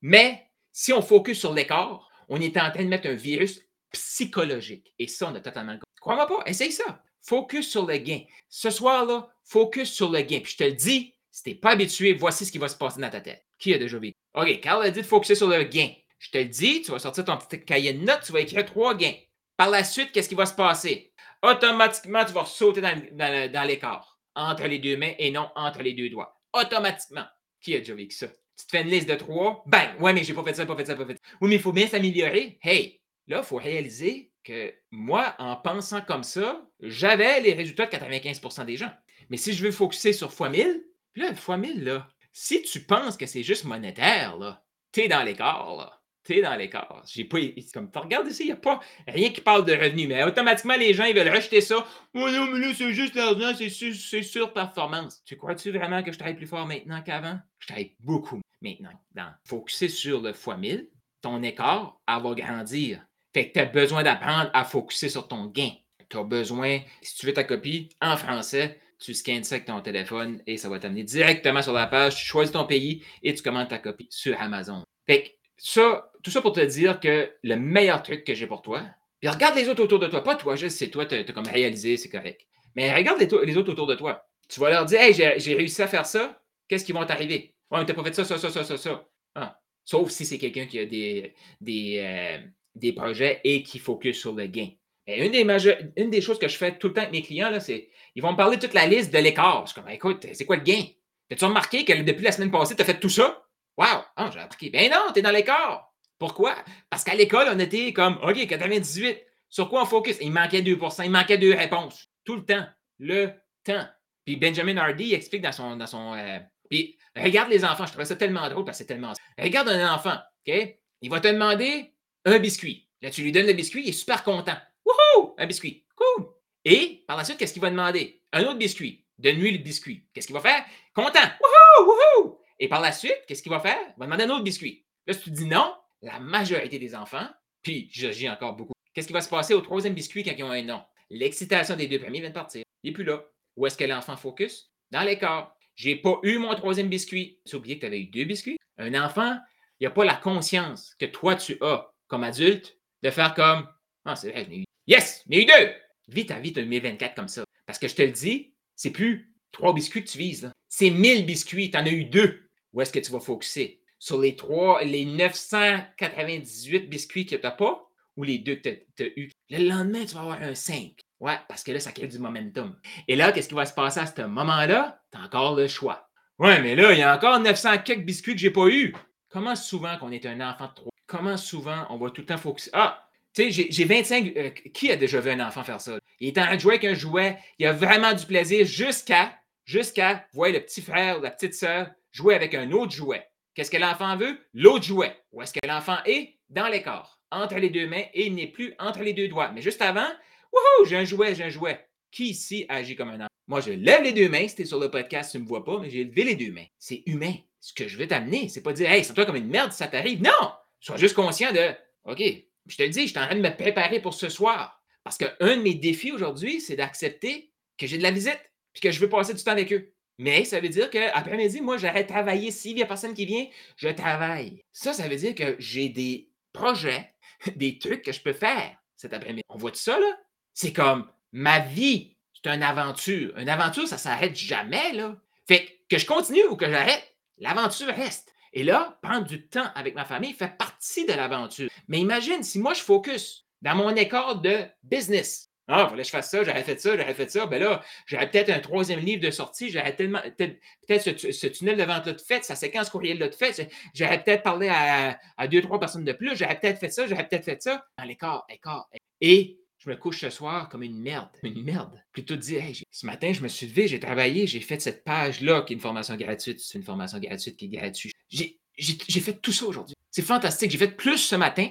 Mais 0.03 0.43
si 0.73 0.93
on 0.93 1.03
focus 1.03 1.39
sur 1.39 1.55
l'écart, 1.55 2.11
on 2.29 2.41
est 2.41 2.57
en 2.57 2.71
train 2.71 2.85
de 2.85 2.89
mettre 2.89 3.09
un 3.09 3.15
virus 3.15 3.63
psychologique. 3.93 4.93
Et 4.99 5.09
ça, 5.09 5.29
on 5.31 5.35
a 5.35 5.41
totalement 5.41 5.73
le 5.73 5.81
Crois-moi 6.01 6.27
pas, 6.27 6.43
essaye 6.47 6.73
ça. 6.73 7.03
Focus 7.23 7.69
sur 7.69 7.87
le 7.87 7.97
gain. 7.97 8.21
Ce 8.49 8.71
soir-là, 8.71 9.29
focus 9.45 9.93
sur 9.93 10.11
le 10.11 10.21
gain. 10.21 10.41
Puis 10.41 10.53
je 10.53 10.57
te 10.57 10.65
le 10.65 10.73
dis, 10.73 11.15
si 11.33 11.43
tu 11.43 11.51
n'es 11.51 11.55
pas 11.57 11.71
habitué, 11.71 12.13
voici 12.13 12.47
ce 12.47 12.53
qui 12.53 12.59
va 12.59 12.69
se 12.69 12.77
passer 12.77 13.01
dans 13.01 13.11
ta 13.11 13.21
tête. 13.21 13.45
Qui 13.59 13.75
a 13.75 13.79
déjà 13.79 13.99
vu? 13.99 14.13
OK, 14.35 14.61
Carl 14.61 14.83
a 14.85 14.91
dit 14.91 15.01
de 15.01 15.07
focuser 15.07 15.35
sur 15.35 15.49
le 15.49 15.65
gain. 15.65 15.89
Je 16.19 16.31
te 16.31 16.39
le 16.39 16.45
dis, 16.47 16.83
tu 16.83 16.93
vas 16.93 16.99
sortir 16.99 17.25
ton 17.25 17.37
petit 17.37 17.65
cahier 17.65 17.93
de 17.93 18.05
notes, 18.05 18.23
tu 18.25 18.33
vas 18.33 18.41
écrire 18.41 18.65
trois 18.65 18.95
gains. 18.95 19.15
Par 19.57 19.71
la 19.71 19.85
suite, 19.85 20.13
qu'est-ce 20.13 20.29
qui 20.29 20.35
va 20.35 20.47
se 20.47 20.55
passer? 20.55 21.13
Automatiquement, 21.43 22.25
tu 22.25 22.33
vas 22.33 22.45
sauter 22.45 22.81
dans, 22.81 23.03
dans, 23.13 23.67
l'écart 23.67 24.19
entre 24.35 24.67
les 24.67 24.79
deux 24.79 24.97
mains 24.97 25.13
et 25.19 25.31
non 25.31 25.51
entre 25.57 25.83
les 25.83 25.93
deux 25.93 26.09
doigts. 26.09 26.41
Automatiquement. 26.53 27.25
Qui 27.61 27.75
a 27.75 27.79
déjà 27.79 27.95
vécu 27.95 28.17
ça? 28.17 28.29
Tu 28.29 28.67
te 28.67 28.71
fais 28.71 28.83
une 28.83 28.89
liste 28.89 29.09
de 29.09 29.15
trois, 29.15 29.63
bang, 29.67 30.01
ouais, 30.01 30.13
mais 30.13 30.25
j'ai 30.25 30.33
pas 30.33 30.43
fait 30.43 30.55
ça, 30.55 30.65
pas 30.65 30.77
fait 30.77 30.87
ça, 30.87 30.95
pas 30.95 31.05
fait 31.05 31.15
ça. 31.15 31.21
Oui, 31.41 31.49
mais 31.51 31.57
il 31.57 31.61
faut 31.61 31.73
bien 31.73 31.87
s'améliorer. 31.87 32.59
Hey, 32.63 33.01
Là, 33.29 33.39
il 33.39 33.45
faut 33.45 33.57
réaliser 33.57 34.33
que 34.45 34.73
moi, 34.91 35.35
en 35.39 35.57
pensant 35.57 36.01
comme 36.01 36.23
ça, 36.23 36.65
j'avais 36.81 37.41
les 37.41 37.53
résultats 37.53 37.87
de 37.87 37.91
95% 37.91 38.65
des 38.65 38.77
gens. 38.77 38.93
Mais 39.29 39.37
si 39.37 39.53
je 39.53 39.65
veux 39.65 39.73
focuser 39.73 40.13
sur 40.13 40.29
x 40.29 40.41
1000, 40.41 40.85
puis 41.13 41.23
là, 41.23 41.31
x 41.31 41.49
1000, 41.49 41.85
là, 41.85 42.09
si 42.33 42.63
tu 42.63 42.81
penses 42.81 43.17
que 43.17 43.27
c'est 43.27 43.43
juste 43.43 43.65
monétaire, 43.65 44.37
là, 44.37 44.65
t'es 44.93 45.09
dans 45.09 45.23
l'écart, 45.23 45.77
là. 45.77 45.93
T'es 46.23 46.43
dans 46.43 46.57
l'écart. 46.57 47.05
J'ai 47.07 47.25
pas. 47.25 47.39
Comme, 47.73 47.89
regarde 47.95 48.27
ici, 48.27 48.43
il 48.43 48.47
n'y 48.47 48.53
a 48.53 48.57
pas 48.57 48.81
rien 49.07 49.31
qui 49.31 49.41
parle 49.41 49.65
de 49.65 49.73
revenus, 49.73 50.09
mais 50.09 50.25
automatiquement, 50.25 50.77
les 50.77 50.93
gens, 50.93 51.05
ils 51.05 51.15
veulent 51.15 51.33
rejeter 51.33 51.61
ça. 51.61 51.87
Oh 52.15 52.29
non, 52.29 52.47
mais 52.47 52.59
là, 52.59 52.75
c'est 52.75 52.93
juste 52.93 53.15
l'argent, 53.15 53.53
c'est 53.57 53.69
sur, 53.69 53.95
sur, 54.25 54.53
performance. 54.53 55.23
Tu 55.25 55.37
crois-tu 55.37 55.71
vraiment 55.71 56.03
que 56.03 56.11
je 56.11 56.19
travaille 56.19 56.35
plus 56.35 56.49
fort 56.49 56.67
maintenant 56.67 57.01
qu'avant? 57.01 57.39
Je 57.61 57.69
travaille 57.69 57.95
beaucoup 58.01 58.41
maintenant. 58.61 58.91
Dans 59.13 59.31
focuser 59.45 59.89
sur 59.89 60.21
le 60.21 60.31
x 60.31 60.49
1000, 60.59 60.89
ton 61.23 61.45
écart, 61.45 62.01
elle 62.09 62.23
va 62.23 62.35
grandir. 62.35 63.07
Fait 63.37 63.49
que 63.49 63.53
tu 63.53 63.61
as 63.61 63.67
besoin 63.67 64.03
d'apprendre 64.03 64.49
à 64.55 64.65
focuser 64.65 65.11
sur 65.11 65.29
ton 65.29 65.45
gain. 65.45 65.69
Tu 66.09 66.17
as 66.17 66.25
besoin, 66.25 66.79
si 67.03 67.17
tu 67.17 67.27
veux 67.27 67.35
ta 67.35 67.45
copie 67.45 67.91
en 68.01 68.17
français, 68.17 68.81
tu 68.99 69.13
scannes 69.13 69.45
ça 69.45 69.57
avec 69.57 69.67
ton 69.67 69.79
téléphone 69.83 70.41
et 70.47 70.57
ça 70.57 70.71
va 70.71 70.79
t'amener 70.79 71.03
directement 71.03 71.61
sur 71.61 71.75
la 71.75 71.87
page. 71.87 72.17
Tu 72.17 72.25
choisis 72.25 72.51
ton 72.51 72.65
pays 72.65 73.05
et 73.23 73.35
tu 73.35 73.43
commandes 73.43 73.69
ta 73.69 73.77
copie 73.77 74.07
sur 74.09 74.41
Amazon. 74.41 74.85
Fait 75.07 75.37
ça, 75.59 76.11
tout 76.23 76.31
ça 76.31 76.41
pour 76.41 76.55
te 76.55 76.65
dire 76.65 76.99
que 76.99 77.31
le 77.43 77.57
meilleur 77.57 78.03
truc 78.03 78.25
que 78.25 78.33
j'ai 78.33 78.47
pour 78.47 78.63
toi, 78.63 78.85
puis 79.21 79.29
regarde 79.29 79.55
les 79.55 79.69
autres 79.69 79.85
autour 79.85 79.99
de 79.99 80.07
toi, 80.07 80.25
pas 80.25 80.37
toi, 80.37 80.57
juste 80.57 80.79
c'est 80.79 80.89
toi, 80.89 81.05
tu 81.05 81.17
as, 81.17 81.25
comme 81.25 81.47
réalisé, 81.47 81.99
c'est 81.99 82.09
correct. 82.09 82.41
Mais 82.75 82.95
regarde 82.95 83.21
les, 83.21 83.59
autres 83.59 83.71
autour 83.71 83.87
de 83.87 83.97
toi. 83.97 84.27
Tu 84.49 84.61
vas 84.61 84.71
leur 84.71 84.87
dire, 84.87 84.99
hey, 84.99 85.13
j'ai 85.13 85.55
réussi 85.55 85.83
à 85.83 85.89
faire 85.89 86.07
ça, 86.07 86.43
qu'est-ce 86.69 86.87
qui 86.87 86.93
va 86.93 87.05
t'arriver? 87.05 87.53
Ouais, 87.71 87.81
mais 87.81 87.85
t'as 87.85 87.93
pas 87.93 88.03
fait 88.03 88.15
ça, 88.15 88.25
ça, 88.25 88.39
ça, 88.39 88.49
ça, 88.49 88.65
ça, 88.65 88.79
ça. 88.79 89.07
Ah. 89.35 89.61
Sauf 89.85 90.11
si 90.11 90.25
c'est 90.25 90.39
quelqu'un 90.39 90.65
qui 90.65 90.79
a 90.79 90.87
des, 90.87 91.35
des, 91.61 92.01
euh, 92.03 92.39
des 92.77 92.93
projets 92.93 93.41
et 93.45 93.63
qui 93.63 93.79
focus 93.79 94.21
sur 94.21 94.35
le 94.35 94.47
gain. 94.47 94.69
une, 95.07 96.11
des 96.11 96.21
choses 96.21 96.39
que 96.39 96.49
je 96.49 96.57
fais 96.57 96.77
tout 96.79 96.89
le 96.89 96.95
temps 96.95 97.03
avec 97.03 97.13
mes 97.13 97.23
clients, 97.23 97.59
c'est 97.61 97.89
ils 98.15 98.23
vont 98.23 98.33
me 98.33 98.37
parler 98.37 98.57
de 98.57 98.63
toute 98.63 98.75
la 98.75 98.87
liste 98.87 99.13
de 99.13 99.19
l'écart. 99.19 99.67
Je 99.67 99.73
suis 99.73 99.81
comme, 99.81 99.91
écoute, 99.91 100.27
c'est 100.33 100.47
quoi 100.47 100.57
le 100.57 100.63
gain? 100.63 100.83
As-tu 101.31 101.45
remarqué 101.45 101.85
que 101.85 101.93
depuis 102.03 102.25
la 102.25 102.33
semaine 102.33 102.51
passée, 102.51 102.77
tu 102.77 102.83
as 102.83 102.85
fait 102.85 103.01
tout 103.01 103.09
ça? 103.09 103.43
Wow! 103.77 104.05
Ah, 104.17 104.31
j'ai 104.33 104.39
remarqué. 104.39 104.71
Ben 104.71 104.91
non, 104.91 105.13
tu 105.13 105.19
es 105.19 105.23
dans 105.23 105.31
l'écart. 105.31 105.93
Pourquoi? 106.19 106.55
Parce 106.89 107.05
qu'à 107.05 107.15
l'école, 107.15 107.49
on 107.51 107.59
était 107.59 107.93
comme, 107.93 108.19
OK, 108.23 108.47
98. 108.47 109.19
Sur 109.49 109.69
quoi 109.69 109.83
on 109.83 109.87
focus? 109.87 110.17
Il 110.21 110.33
manquait 110.33 110.63
2% 110.63 111.05
il 111.05 111.11
manquait 111.11 111.39
deux 111.39 111.55
réponses. 111.55 112.09
Tout 112.25 112.37
le 112.37 112.45
temps. 112.45 112.67
Le 112.99 113.33
temps. 113.65 113.87
Puis 114.25 114.37
Benjamin 114.37 114.77
Hardy 114.77 115.15
explique 115.15 115.43
dans 115.43 115.53
son. 115.53 115.77
Dans 115.77 115.87
son 115.87 116.15
euh, 116.15 116.39
puis 116.69 116.99
regarde 117.15 117.51
les 117.51 117.65
enfants. 117.65 117.87
Je 117.87 117.93
trouve 117.93 118.05
ça 118.05 118.17
tellement 118.17 118.49
drôle 118.49 118.65
parce 118.65 118.79
que 118.79 118.85
c'est 118.85 118.89
tellement. 118.89 119.13
Regarde 119.39 119.69
un 119.69 119.95
enfant. 119.95 120.17
OK? 120.47 120.79
Il 121.03 121.11
va 121.11 121.21
te 121.21 121.29
demander 121.29 121.93
un 122.27 122.39
biscuit. 122.39 122.89
Là, 123.01 123.11
tu 123.11 123.23
lui 123.23 123.33
donnes 123.33 123.47
le 123.47 123.53
biscuit, 123.53 123.83
il 123.85 123.89
est 123.89 123.93
super 123.93 124.23
content. 124.25 124.57
Wouhou! 124.85 125.35
Un 125.39 125.47
biscuit. 125.47 125.87
Cool! 125.95 126.27
Et 126.65 127.05
par 127.07 127.17
la 127.17 127.25
suite, 127.25 127.39
qu'est-ce 127.39 127.53
qu'il 127.53 127.63
va 127.63 127.71
demander? 127.71 128.21
Un 128.33 128.43
autre 128.45 128.59
biscuit. 128.59 129.07
Donne-lui 129.19 129.53
le 129.53 129.59
biscuit. 129.59 130.05
Qu'est-ce 130.13 130.27
qu'il 130.27 130.35
va 130.35 130.41
faire? 130.41 130.65
Content. 130.93 131.21
Wouhou! 131.41 131.87
Wouhou! 131.87 132.39
Et 132.59 132.69
par 132.69 132.81
la 132.81 132.93
suite, 132.93 133.23
qu'est-ce 133.27 133.43
qu'il 133.43 133.53
va 133.53 133.61
faire? 133.61 133.79
Il 133.97 134.01
va 134.01 134.07
demander 134.07 134.25
un 134.25 134.31
autre 134.31 134.45
biscuit. 134.45 134.85
Là, 135.07 135.15
si 135.15 135.21
tu 135.23 135.31
dis 135.31 135.47
non, 135.47 135.75
la 136.03 136.19
majorité 136.19 136.79
des 136.79 136.95
enfants, 136.95 137.29
puis 137.63 137.89
j'ai 137.93 138.29
encore 138.29 138.55
beaucoup, 138.55 138.73
qu'est-ce 138.93 139.07
qui 139.07 139.13
va 139.13 139.21
se 139.21 139.29
passer 139.29 139.55
au 139.55 139.61
troisième 139.61 139.95
biscuit 139.95 140.25
quand 140.25 140.35
ils 140.37 140.43
ont 140.43 140.51
un 140.51 140.63
non? 140.63 140.83
L'excitation 141.11 141.77
des 141.77 141.87
deux 141.87 142.01
premiers 142.01 142.21
vient 142.21 142.31
de 142.31 142.35
partir. 142.35 142.65
Il 142.83 142.91
n'est 142.91 142.95
plus 142.95 143.05
là. 143.05 143.23
Où 143.57 143.67
est-ce 143.67 143.79
que 143.79 143.85
l'enfant 143.85 144.17
focus? 144.17 144.73
Dans 144.91 145.03
l'écart. 145.03 145.55
J'ai 145.77 145.95
pas 145.95 146.19
eu 146.23 146.39
mon 146.39 146.55
troisième 146.55 146.89
biscuit. 146.89 147.39
Tu 147.47 147.55
oublié 147.55 147.77
que 147.77 147.81
tu 147.81 147.87
avais 147.87 148.01
eu 148.01 148.07
deux 148.07 148.25
biscuits. 148.25 148.57
Un 148.79 148.95
enfant, 148.95 149.39
il 149.79 149.85
n'a 149.85 149.91
pas 149.91 150.05
la 150.05 150.15
conscience 150.15 150.95
que 150.99 151.07
toi, 151.07 151.37
tu 151.37 151.59
as 151.61 151.93
comme 152.09 152.25
adulte 152.25 152.79
de 153.03 153.11
faire 153.11 153.35
comme 153.35 153.69
Ah, 154.05 154.17
c'est 154.17 154.31
vrai, 154.31 154.45
j'en 154.45 154.53
ai 154.53 154.59
eu. 154.59 154.65
Yes, 154.87 155.23
j'en 155.27 155.37
ai 155.37 155.43
eu 155.43 155.47
deux! 155.47 155.73
Vis 156.09 156.27
ta 156.27 156.39
vie 156.39 156.53
de 156.53 156.61
2024 156.61 157.15
comme 157.15 157.29
ça. 157.29 157.45
Parce 157.67 157.79
que 157.79 157.89
je 157.89 157.95
te 157.95 158.03
le 158.03 158.13
dis, 158.13 158.55
c'est 158.77 158.91
plus 158.91 159.35
trois 159.51 159.75
biscuits 159.75 160.05
que 160.05 160.11
tu 160.11 160.19
vises. 160.19 160.51
C'est 160.69 160.91
1000 160.91 161.27
biscuits, 161.27 161.71
tu 161.71 161.79
en 161.79 161.87
as 161.87 161.91
eu 161.91 162.05
deux. 162.05 162.49
Où 162.73 162.81
est-ce 162.81 162.93
que 162.93 162.99
tu 163.01 163.11
vas 163.11 163.21
focuser? 163.21 163.83
Sur 163.99 164.21
les 164.21 164.37
trois, 164.37 164.85
les 164.85 165.05
998 165.05 166.89
biscuits 166.89 167.27
que 167.27 167.35
tu 167.35 167.43
n'as 167.43 167.51
pas? 167.51 167.91
Ou 168.17 168.23
les 168.25 168.39
deux 168.39 168.57
que 168.57 168.69
tu 168.97 169.03
as, 169.03 169.07
eu? 169.17 169.31
Le 169.51 169.69
lendemain, 169.69 170.05
tu 170.05 170.15
vas 170.15 170.21
avoir 170.21 170.43
un 170.43 170.55
5. 170.55 170.93
Ouais, 171.19 171.39
parce 171.49 171.65
que 171.65 171.73
là, 171.73 171.81
ça 171.81 171.93
crée 171.93 172.07
du 172.07 172.19
momentum. 172.19 172.79
Et 173.09 173.17
là, 173.17 173.33
qu'est-ce 173.33 173.49
qui 173.49 173.55
va 173.55 173.67
se 173.67 173.75
passer 173.75 174.01
à 174.01 174.07
ce 174.07 174.23
moment-là? 174.23 175.03
Tu 175.11 175.19
as 175.19 175.23
encore 175.23 175.57
le 175.57 175.67
choix. 175.67 176.09
Ouais, 176.39 176.61
mais 176.61 176.77
là, 176.77 176.93
il 176.93 176.99
y 176.99 177.03
a 177.03 177.17
encore 177.17 177.41
900 177.41 177.79
quelques 177.79 178.05
biscuits 178.05 178.35
que 178.35 178.41
j'ai 178.41 178.51
pas 178.51 178.69
eu. 178.69 178.95
Comment 179.31 179.57
souvent 179.57 179.97
qu'on 179.99 180.13
est 180.13 180.27
un 180.27 180.41
enfant 180.47 180.69
de 180.69 180.75
trois? 180.75 180.93
Comment 181.07 181.37
souvent 181.37 181.87
on 181.91 181.99
va 181.99 182.11
tout 182.11 182.23
le 182.23 182.27
temps 182.27 182.39
focuser? 182.39 182.71
Ah, 182.73 183.09
tu 183.33 183.53
sais, 183.53 183.67
j'ai 183.71 183.85
25. 183.85 184.33
Euh, 184.37 184.51
qui 184.51 184.91
a 184.91 184.97
déjà 184.97 185.21
vu 185.21 185.31
un 185.31 185.47
enfant 185.47 185.63
faire 185.63 185.81
ça? 185.81 185.99
Il 186.21 186.29
est 186.29 186.39
en 186.39 186.47
train 186.47 186.57
de 186.57 186.61
jouer 186.61 186.75
avec 186.75 186.85
un 186.85 186.95
jouet, 186.95 187.39
il 187.59 187.67
a 187.67 187.73
vraiment 187.73 188.13
du 188.13 188.25
plaisir 188.25 188.65
jusqu'à, 188.67 189.35
jusqu'à, 189.65 190.27
voir 190.33 190.51
le 190.51 190.61
petit 190.61 190.81
frère 190.81 191.19
ou 191.19 191.23
la 191.23 191.31
petite 191.31 191.55
sœur 191.55 191.89
jouer 192.13 192.35
avec 192.35 192.55
un 192.55 192.73
autre 192.73 192.93
jouet. 192.93 193.27
Qu'est-ce 193.55 193.71
que 193.71 193.77
l'enfant 193.77 194.17
veut? 194.17 194.39
L'autre 194.55 194.85
jouet. 194.85 195.15
Où 195.33 195.43
est-ce 195.43 195.53
que 195.53 195.67
l'enfant 195.67 195.99
est? 196.07 196.35
Dans 196.49 196.69
l'écart, 196.69 197.19
entre 197.31 197.57
les 197.57 197.71
deux 197.71 197.87
mains 197.87 198.05
et 198.15 198.27
il 198.27 198.35
n'est 198.35 198.47
plus 198.47 198.75
entre 198.79 199.01
les 199.01 199.13
deux 199.13 199.29
doigts. 199.29 199.51
Mais 199.53 199.63
juste 199.63 199.83
avant, 199.83 200.09
wouhou, 200.53 200.87
j'ai 200.87 200.97
un 200.97 201.05
jouet, 201.05 201.35
j'ai 201.35 201.45
un 201.45 201.51
jouet. 201.51 201.87
Qui 202.11 202.31
ici 202.31 202.65
agit 202.69 202.97
comme 202.97 203.11
un 203.11 203.17
enfant? 203.17 203.29
Moi, 203.49 203.61
je 203.61 203.71
lève 203.71 204.03
les 204.03 204.13
deux 204.13 204.29
mains. 204.29 204.49
Si 204.49 204.57
tu 204.57 204.67
sur 204.67 204.81
le 204.81 204.91
podcast, 204.91 205.33
tu 205.33 205.39
ne 205.39 205.43
me 205.43 205.49
vois 205.49 205.65
pas, 205.65 205.79
mais 205.79 205.91
j'ai 205.91 206.05
levé 206.05 206.25
les 206.25 206.37
deux 206.37 206.53
mains. 206.53 206.67
C'est 206.79 207.03
humain. 207.07 207.35
Ce 207.61 207.73
que 207.73 207.89
je 207.89 207.99
veux 207.99 208.07
t'amener, 208.07 208.49
c'est 208.49 208.63
pas 208.63 208.73
dire, 208.73 208.91
hey, 208.91 209.05
c'est 209.05 209.13
toi 209.13 209.27
comme 209.27 209.37
une 209.37 209.49
merde 209.49 209.73
ça 209.73 209.89
t'arrive. 209.89 210.23
Non! 210.23 210.53
Sois 210.81 210.97
juste 210.97 211.15
conscient 211.15 211.53
de, 211.53 211.75
OK, 212.05 212.23
je 212.67 212.77
te 212.77 212.83
le 212.83 212.89
dis, 212.89 213.03
je 213.03 213.09
suis 213.09 213.19
en 213.19 213.27
train 213.27 213.37
de 213.37 213.41
me 213.41 213.57
préparer 213.57 214.01
pour 214.01 214.15
ce 214.15 214.29
soir. 214.29 214.83
Parce 215.05 215.19
qu'un 215.19 215.57
de 215.57 215.63
mes 215.63 215.75
défis 215.75 216.13
aujourd'hui, 216.13 216.61
c'est 216.61 216.77
d'accepter 216.77 217.53
que 217.79 217.87
j'ai 217.87 217.99
de 217.99 218.03
la 218.03 218.11
visite 218.11 218.41
puis 218.73 218.81
que 218.81 218.91
je 218.91 219.01
veux 219.01 219.09
passer 219.09 219.35
du 219.35 219.43
temps 219.43 219.53
avec 219.53 219.73
eux. 219.73 219.93
Mais 220.19 220.45
ça 220.45 220.61
veut 220.61 220.69
dire 220.69 220.91
qu'après-midi, 220.91 221.61
moi, 221.61 221.77
j'arrête 221.77 222.09
de 222.09 222.13
travailler. 222.13 222.51
S'il 222.51 222.75
n'y 222.75 222.83
a 222.83 222.87
personne 222.87 223.15
qui 223.15 223.27
vient, 223.27 223.47
je 223.77 223.89
travaille. 223.89 224.63
Ça, 224.73 224.93
ça 224.93 225.09
veut 225.09 225.17
dire 225.17 225.35
que 225.35 225.57
j'ai 225.59 225.89
des 225.89 226.31
projets, 226.53 227.13
des 227.57 227.79
trucs 227.79 228.03
que 228.03 228.13
je 228.13 228.21
peux 228.21 228.33
faire 228.33 228.77
cet 228.97 229.13
après-midi. 229.13 229.43
On 229.49 229.59
voit 229.59 229.71
tout 229.71 229.79
ça, 229.79 229.99
là? 229.99 230.19
C'est 230.55 230.73
comme 230.73 231.11
ma 231.33 231.61
vie, 231.61 232.17
c'est 232.33 232.51
une 232.51 232.63
aventure. 232.63 233.37
Une 233.37 233.49
aventure, 233.49 233.87
ça 233.87 233.97
ne 233.97 234.01
s'arrête 234.01 234.37
jamais, 234.37 234.93
là. 234.93 235.17
Fait 235.47 235.81
que 235.89 235.99
je 235.99 236.07
continue 236.07 236.45
ou 236.47 236.57
que 236.57 236.69
j'arrête, 236.69 237.15
l'aventure 237.39 237.89
reste. 237.89 238.33
Et 238.57 238.65
là, 238.65 238.99
prendre 239.03 239.27
du 239.27 239.47
temps 239.47 239.67
avec 239.75 239.95
ma 239.95 240.07
famille 240.07 240.33
fait 240.33 240.57
partie 240.57 241.05
de 241.05 241.13
l'aventure. 241.13 241.69
Mais 241.89 241.99
imagine 241.99 242.43
si 242.43 242.59
moi, 242.59 242.73
je 242.73 242.81
focus 242.81 243.47
dans 243.61 243.75
mon 243.75 243.95
écart 243.95 244.41
de 244.41 244.65
business. 244.83 245.51
Ah, 245.69 245.83
il 245.85 245.91
fallait 245.91 246.03
que 246.03 246.07
je 246.07 246.13
fasse 246.13 246.31
ça, 246.31 246.43
j'aurais 246.43 246.63
fait 246.63 246.81
ça, 246.81 246.97
j'aurais 246.97 247.13
fait 247.13 247.31
ça. 247.31 247.45
Ben 247.45 247.63
là, 247.63 247.83
j'aurais 248.07 248.31
peut-être 248.31 248.49
un 248.49 248.61
troisième 248.61 249.01
livre 249.01 249.21
de 249.21 249.31
sortie, 249.31 249.69
j'aurais 249.69 249.95
tellement, 249.95 250.23
peut-être 250.39 251.03
ce, 251.03 251.47
tunnel 251.49 251.77
de 251.77 251.83
vente-là 251.83 252.15
de 252.15 252.21
fait, 252.21 252.45
sa 252.45 252.57
séquence 252.57 252.89
courriel-là 252.89 253.29
de 253.29 253.35
fait, 253.35 253.69
j'aurais 253.93 254.25
peut-être 254.25 254.43
parlé 254.43 254.71
à, 254.71 255.49
deux, 255.49 255.61
trois 255.61 255.79
personnes 255.79 256.05
de 256.05 256.13
plus, 256.15 256.35
j'aurais 256.35 256.59
peut-être 256.59 256.79
fait 256.79 256.89
ça, 256.89 257.07
j'aurais 257.07 257.29
peut-être 257.29 257.45
fait 257.45 257.61
ça. 257.61 257.85
Dans 257.99 258.05
l'écart, 258.05 258.47
écart. 258.49 258.89
Et 259.21 259.59
je 259.87 259.91
me 259.93 259.97
couche 259.97 260.21
ce 260.21 260.31
soir 260.31 260.69
comme 260.69 260.83
une 260.83 261.01
merde. 261.01 261.29
Une 261.43 261.63
merde. 261.63 262.03
Plutôt 262.13 262.35
de 262.35 262.41
dire, 262.41 262.65
ce 262.91 263.07
matin, 263.07 263.33
je 263.33 263.41
me 263.41 263.49
suis 263.49 263.67
levé, 263.67 263.87
j'ai 263.87 264.01
travaillé, 264.01 264.47
j'ai 264.47 264.61
fait 264.61 264.81
cette 264.81 265.05
page-là 265.05 265.63
qui 265.63 265.73
est 265.73 265.77
une 265.77 265.81
formation 265.81 266.17
gratuite. 266.17 266.59
C'est 266.61 266.79
une 266.79 266.85
formation 266.85 267.19
gratuite 267.19 267.57
qui 267.57 267.67
est 267.67 267.69
gratuite. 267.69 268.13
J'ai 268.29 269.21
fait 269.21 269.41
tout 269.41 269.53
ça 269.53 269.67
aujourd'hui. 269.67 269.95
C'est 270.11 270.23
fantastique. 270.23 270.71
J'ai 270.71 270.79
fait 270.79 270.97
plus 270.97 271.19
ce 271.19 271.37
matin. 271.37 271.69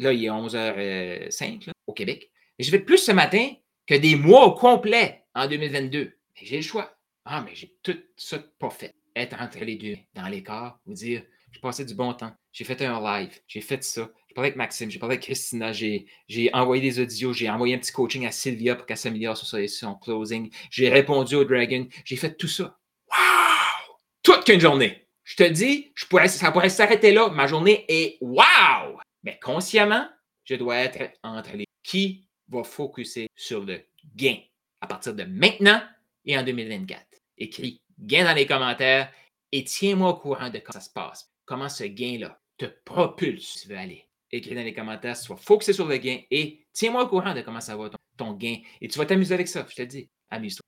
Là, 0.00 0.12
il 0.12 0.24
est 0.24 0.28
11h05 0.28 1.70
au 1.86 1.92
Québec. 1.92 2.30
J'ai 2.58 2.70
fait 2.70 2.80
plus 2.80 2.98
ce 2.98 3.12
matin 3.12 3.48
que 3.86 3.94
des 3.94 4.16
mois 4.16 4.46
au 4.46 4.54
complet 4.54 5.24
en 5.34 5.46
2022. 5.46 5.98
Mais 6.00 6.46
j'ai 6.46 6.56
le 6.56 6.62
choix. 6.62 6.98
Ah, 7.24 7.42
mais 7.42 7.54
j'ai 7.54 7.76
tout 7.82 7.98
ça 8.16 8.38
pas 8.58 8.70
fait. 8.70 8.94
Être 9.14 9.40
entre 9.40 9.64
les 9.64 9.76
deux, 9.76 9.96
dans 10.14 10.28
l'écart, 10.28 10.80
vous 10.84 10.94
dire, 10.94 11.22
j'ai 11.52 11.60
passé 11.60 11.84
du 11.84 11.94
bon 11.94 12.12
temps. 12.12 12.32
J'ai 12.52 12.64
fait 12.64 12.82
un 12.82 13.00
live, 13.00 13.40
j'ai 13.46 13.60
fait 13.60 13.82
ça. 13.82 14.10
Parlé 14.36 14.48
avec 14.48 14.56
Maxime, 14.56 14.90
j'ai 14.90 14.98
parlé 14.98 15.14
avec 15.14 15.24
Christina, 15.24 15.72
j'ai 15.72 16.06
envoyé 16.52 16.82
des 16.82 17.00
audios, 17.00 17.32
j'ai 17.32 17.48
envoyé 17.48 17.74
un 17.74 17.78
petit 17.78 17.90
coaching 17.90 18.26
à 18.26 18.30
Sylvia 18.30 18.76
pour 18.76 18.84
qu'elle 18.84 18.98
s'améliore 18.98 19.34
sur 19.34 19.46
son 19.70 19.94
closing. 19.94 20.52
J'ai 20.70 20.90
répondu 20.90 21.36
au 21.36 21.44
Dragon. 21.46 21.88
J'ai 22.04 22.16
fait 22.16 22.36
tout 22.36 22.46
ça. 22.46 22.78
Wow! 23.10 23.96
Toute 24.22 24.44
qu'une 24.44 24.60
journée. 24.60 25.08
Je 25.24 25.36
te 25.36 25.42
dis, 25.42 25.90
je 25.94 26.04
pourrais, 26.04 26.28
ça 26.28 26.52
pourrait 26.52 26.68
s'arrêter 26.68 27.12
là. 27.12 27.30
Ma 27.30 27.46
journée 27.46 27.86
est 27.88 28.18
wow! 28.20 29.00
Mais 29.22 29.38
consciemment, 29.42 30.06
je 30.44 30.56
dois 30.56 30.76
être 30.76 31.14
entre 31.22 31.56
les 31.56 31.64
qui 31.82 32.28
va 32.50 32.62
focuser 32.62 33.28
sur 33.34 33.64
le 33.64 33.86
gain 34.14 34.36
à 34.82 34.86
partir 34.86 35.14
de 35.14 35.24
maintenant 35.24 35.80
et 36.26 36.36
en 36.36 36.42
2024. 36.42 37.02
Écris 37.38 37.80
gain 37.98 38.24
dans 38.24 38.34
les 38.34 38.44
commentaires 38.44 39.10
et 39.50 39.64
tiens-moi 39.64 40.10
au 40.10 40.16
courant 40.16 40.50
de 40.50 40.58
comment 40.58 40.78
ça 40.78 40.80
se 40.80 40.90
passe. 40.90 41.32
Comment 41.46 41.70
ce 41.70 41.84
gain-là 41.84 42.38
te 42.58 42.66
propulse 42.84 43.62
tu 43.62 43.68
veux 43.68 43.78
aller? 43.78 44.05
Écris 44.30 44.54
dans 44.54 44.62
les 44.62 44.74
commentaires, 44.74 45.16
sois 45.16 45.36
focusé 45.36 45.72
sur 45.72 45.86
le 45.86 45.96
gain 45.98 46.18
et 46.30 46.66
tiens-moi 46.72 47.04
au 47.04 47.08
courant 47.08 47.34
de 47.34 47.42
comment 47.42 47.60
ça 47.60 47.76
va 47.76 47.88
ton, 47.88 47.98
ton 48.16 48.32
gain. 48.32 48.56
Et 48.80 48.88
tu 48.88 48.98
vas 48.98 49.06
t'amuser 49.06 49.34
avec 49.34 49.48
ça, 49.48 49.66
je 49.68 49.74
te 49.74 49.82
dis. 49.82 50.10
Amuse-toi. 50.30 50.66